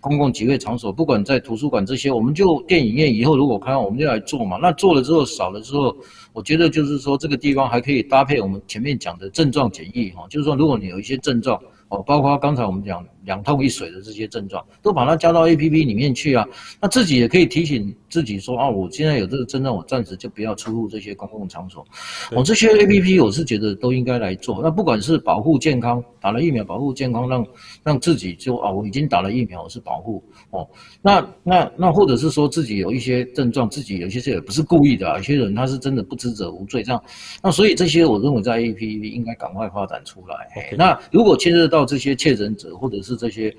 [0.00, 4.58] 公共集会场所，不管在图书馆这些，我们就电影院以后如果开放，我们就来做嘛。
[4.60, 5.96] 那做了之后，少了之后，
[6.32, 11.60] 我觉得就是说这个地方还可以搭配我们前面讲的症状检疫哈，就是说如果你有一些症状。
[11.90, 16.44] 哦，包括刚才我们讲两痛一水的这些症状，都把它加到 APP 里面去啊。
[16.80, 21.86] 那自己也可以提醒自己说啊，我现在有这个症状，我暂时就不要出入这些公共场所。
[22.32, 24.60] 我、哦、这些 APP 我是觉得都应该来做。
[24.62, 27.46] 那不管是保护健康，打了疫苗保护健康，让
[27.84, 30.68] 让自己就啊，我已经打了疫苗，我是保护哦。
[31.00, 35.16] 那那那或者是说自己有一些症状，自己有些事也不是故意的啊。
[35.16, 37.02] 有些人他是真的不知者无罪这样。
[37.42, 40.76] 那所以这些我认为在 APP 应该赶快发展出来。
[40.76, 43.54] 那如果牵涉到到这些确诊者，或者是这些，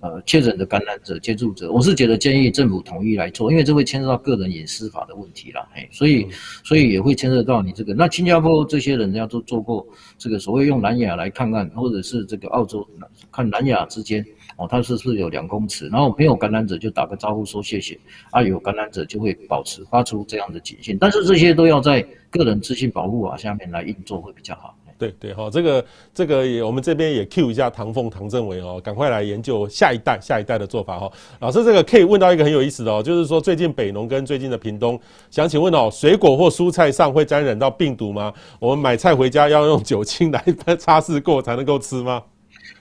[0.00, 6.26] 呃确诊的感染者、接触者，我是觉得建议政府统一来做，因为这会牵涉到个人隐私法的问题啦，哎，所以
[6.64, 7.94] 所以也会牵涉到你这个。
[7.94, 9.86] 那新加坡这些人家都做过
[10.18, 12.84] 这个所谓用蓝牙来看看，或者是这个澳洲
[13.30, 14.24] 看蓝牙之间。
[14.56, 17.98] 哦，它是是有两公尺，然后没有感染者就打个招呼说谢谢，
[18.30, 22.00] 啊，有感染者就会保持发出这样的警讯，但是这些都要在
[22.30, 24.78] 个人资讯保护法下面来运作会比较好。
[24.98, 25.84] 对对哈，这个
[26.14, 31.10] 这个也我们这边也 cue 一下唐凤唐政委哦，赶快来研究下一代下一代的做法哈。
[31.40, 34.98] 老师，这个可以问到一个很有意思的哦，就是说最近北农跟最近的屏东，
[35.30, 38.32] 想请问哦，水果或蔬菜上会沾染到病毒吗？
[38.58, 40.44] 我们买菜回家要用酒精来
[40.78, 42.22] 擦拭过才能够吃吗？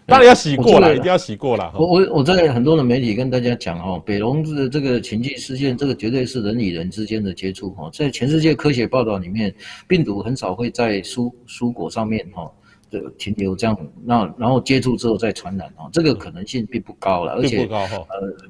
[0.06, 1.72] 当然要洗过了，一定要洗过了。
[1.76, 9.54] 我我我在很多的媒体跟大家讲哦，北龙的这个情境事件，这个绝对是人与人之间的接触哈，在全世界科学报道里面，
[9.88, 12.52] 病毒很少会在蔬蔬果上面哈，
[12.92, 17.88] 这个停留这样，那然后接触之后再传染哈，这个可能性并不高了，而且呃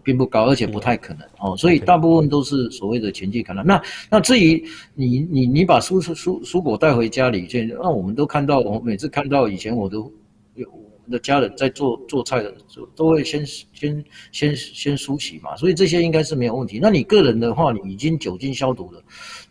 [0.04, 3.64] 并不高，而且不太可能哦，所以大部分都是所谓的情境感染。
[3.64, 3.80] 那
[4.10, 4.64] 那至于
[4.95, 10.12] 你你你把蔬蔬蔬果带回家里去，那我们都看到，我每次看到以前我都
[10.56, 10.68] 有。
[11.12, 16.80] 的家人在做做菜的时候，都会先先先先梳洗嘛，所以这些应该是没有问题。
[16.82, 19.01] 那你个人的话，你已经酒精消毒了，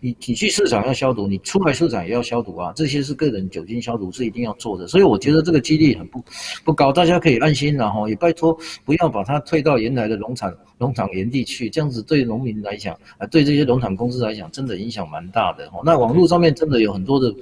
[0.00, 4.86] 你你去市场要消毒，你出来市场也要消毒啊，这些是个人酒精消毒是一定要做的。
[4.86, 6.24] 所以我觉得这个几率很不
[6.64, 15.70] 不高，大家可以安心，然后也拜托不要把它退到原来的农场农场原地去，这样子对农民来讲啊，对这些农场公司来讲，真的影响蛮大的。
[15.84, 17.34] 那网络上面真的有很多的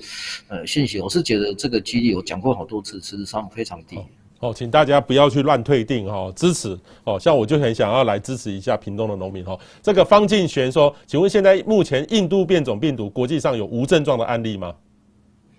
[0.49, 4.00] 呃信息，我是觉得这个几率我讲过好多次，事实上非常低。
[4.41, 7.19] 哦，请大家不要去乱退订哦，支持哦。
[7.21, 9.59] 像我就很想要来支持一下屏东的农民哦。
[9.83, 14.75] 这个方敬玄说，请问现在目前印度变种病毒国际上有无症状的案例吗？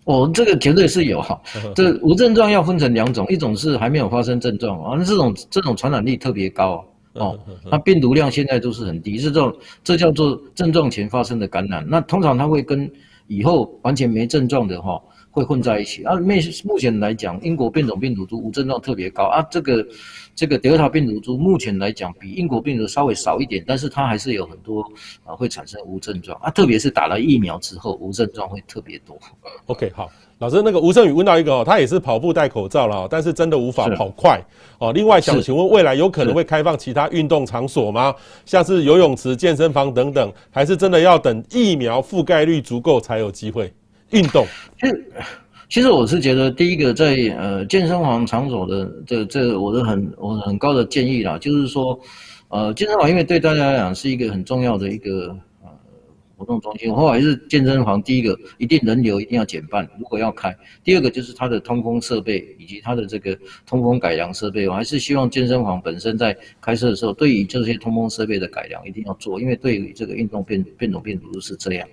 [0.06, 1.40] 哦，这个绝对是有哈。
[1.76, 7.38] 这无症状要分成两种，一种是还没有发生症状，啊，这种这种传染力特别高哦。
[7.70, 11.86] 那病毒量现在都是很低，是这种这叫做症状前发生的感染。
[11.88, 12.92] 那通常它会跟
[13.28, 15.00] 以后完全没症状的哈。
[15.32, 16.16] 会混在一起啊。
[16.16, 16.34] 目
[16.66, 19.42] 目前来讲，英国变种病毒株无症状特别高啊。
[19.50, 19.86] 这个
[20.36, 24.82] 这个德尔塔病毒株目前来讲比英国病毒稍微少一点，但是它还是有很多
[25.26, 26.50] 啊会产生无症状啊。
[26.52, 29.18] 特别是打了疫苗之后，无症状会特别多。
[29.68, 30.10] OK，好，
[30.40, 34.42] 老师，那个吴胜宇问到一个哦，他也是跑步戴口罩了，但是真的无法跑快
[34.80, 34.92] 哦。
[34.94, 38.14] 另外想请问，未来有可能会开放其他运动场所吗？
[38.46, 43.72] 像是游泳池、健身房等等，还是真的要等疫苗覆盖率足够才有机会？
[44.12, 44.46] 运动，
[44.80, 45.06] 其实
[45.70, 52.00] 其实我是觉得，第一个在呃健身房场所的这这，我的很我很高的建议啦，就是说，
[52.50, 55.36] 呃健身房因为对大家来讲是一个很重要的一个。
[56.42, 60.52] 活动中心，或还是健身房，第一个一定人流一定要减半，如果要开。
[60.84, 63.38] 第二个就是它的通风设备以及它的这个
[63.68, 71.88] 通风改良设备，我还是希望健身房本身在开设的时候，对于这些通风设备的改良一定要做，因为对于这个运动变变种病毒是这样。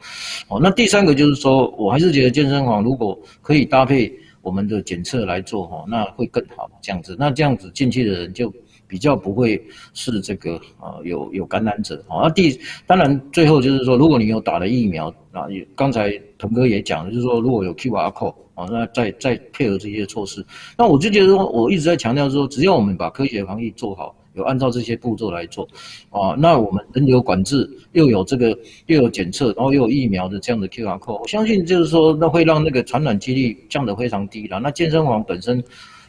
[0.49, 6.71] 哦，那第三个就是说，我还是觉得健身房如果可以搭配我们的检测来做，哈，那会更好。
[6.81, 8.51] 这样子，那这样子进去的人就。
[8.89, 9.63] 比较不会
[9.93, 12.29] 是这个啊，有有感染者啊。
[12.31, 20.45] 第当然最后就是说，如果你有打了疫苗啊，也刚才腾哥也讲，就是说如果有 QR code 啊，那再再配合这些措施，
[20.77, 25.69] 那我就觉得说，我一直在强调说，只要我们把科学防疫做好，有按照这些步骤来做
[26.11, 34.59] 啊，那我们人流管制又有这个又有检测，然后又有疫苗的这样的 QR code，我相信就是说，那会让那个传染几率降得非常低了。
[34.59, 35.63] 那健身房本身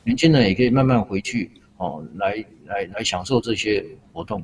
[0.05, 1.51] 年轻人也可以慢慢回去。
[1.79, 4.41] 哦，来来来享受这些活动。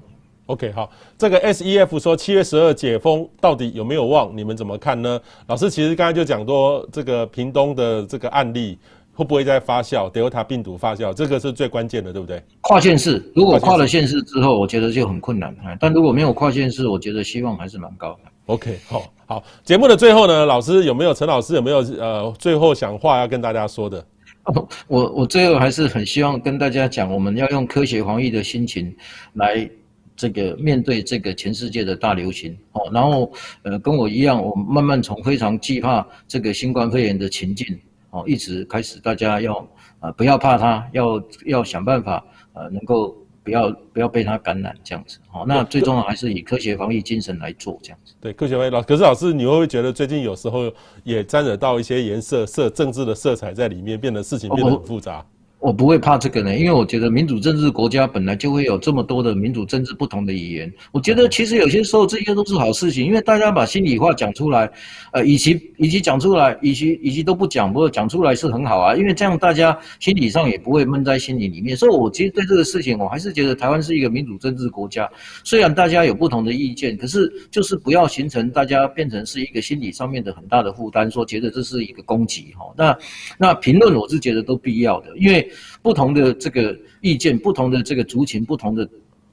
[0.47, 4.31] OK，好，这个 SEF 说七月十二解封到底有没有望？
[4.37, 5.19] 你们怎么看呢？
[5.47, 8.77] 老师其实刚才就讲多这个屏东的这个案例
[9.13, 12.43] 会不会在发酵？Delta 病毒发酵，这个是最关键的，对不对？
[12.61, 15.55] 跨县市，如果跨了县市之后，我觉得就很困难。
[15.79, 18.31] 但如果没有跨县市，我觉得希望还是蛮高的。
[18.45, 24.05] OK，好，好，节目的最后呢，老师有没有陈老师有没有呃最后想话要跟大家说的？
[24.87, 28.95] 我我最后还是很希望跟大家讲，我们要用科学防疫的心情
[29.33, 29.69] 来
[30.15, 32.89] 这个面对这个全世界的大流行哦。
[32.93, 33.31] 然后
[33.63, 37.65] 呃，跟我一样，我慢慢从非常惧怕这个新冠肺炎的情境
[38.11, 39.67] 哦，一直开始大家要
[39.99, 42.23] 啊不要怕它，要要想办法
[42.53, 43.15] 呃能够。
[43.45, 48.15] 不要不要被它感染这样子，好，那最重要还是以科学防疫精神来做这样子。
[48.19, 50.73] 对，科学防疫老，可是老师，你会不会觉得最近有时候
[51.03, 55.17] 也沾惹到一些颜色色政治的色彩在里面，变得事情变得很复杂？
[55.17, 55.34] 我
[55.65, 60.71] 我不会怕这个呢，因为我觉得民主政治国家本来就会有这么多的民主政治不同的语言。
[60.91, 64.69] 我觉得其实有些时候这些都是好事情，因为大家把心里话讲出来，
[65.11, 71.75] 呃，与其与其讲出来，与其与其都不讲，不过讲出来是很好啊，因为这样大家心理上也不会闷在心里里面。
[71.75, 75.09] 所以，我其实对这个事情，我还是觉得台湾是一个民主政治国家。
[75.43, 82.71] 虽然大家有不同的意见，可是就是不要形成大家变成是一个心理上面的很大的负担，说觉得这是一个攻击哈。
[82.77, 82.95] 那
[83.39, 85.49] 那评论我是觉得都必要的，因为。
[85.81, 88.89] 不同的这个意见，不同的这个族群，不同的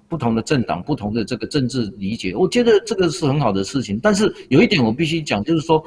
[0.09, 3.99] 不同的政党，不同的这个政治理解，我觉得这个是很好的事情。
[4.03, 5.83] 但是有一点我必须讲，就是说，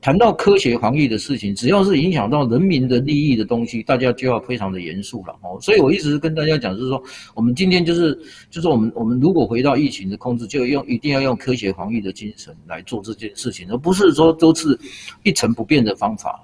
[0.00, 5.56] 谈到科学防疫的事情，只要是影响到人民的利益的东西，大家就要非常的严肃了哦。
[5.62, 7.02] 所以我一直跟大家讲，就是说，
[7.34, 8.18] 我们今天就是
[8.50, 14.78] 就是我们我们如果回到疫情的控制，就用一定要用科学防疫的精神来做这件事情，而不是说都是
[15.22, 16.38] 一成不变的方法。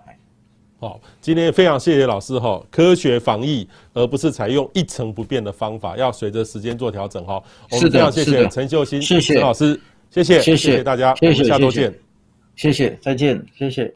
[0.81, 7.43] 好，今天非常谢谢老师哈，科学防疫，而不是采用一成不变的方法，要随着时间做调整哈。
[7.71, 9.79] 我们非常谢谢陈秀新陈老师，
[10.11, 11.93] 谢谢谢谢大家，我们，下周见，
[12.55, 13.93] 谢谢，再见，谢谢。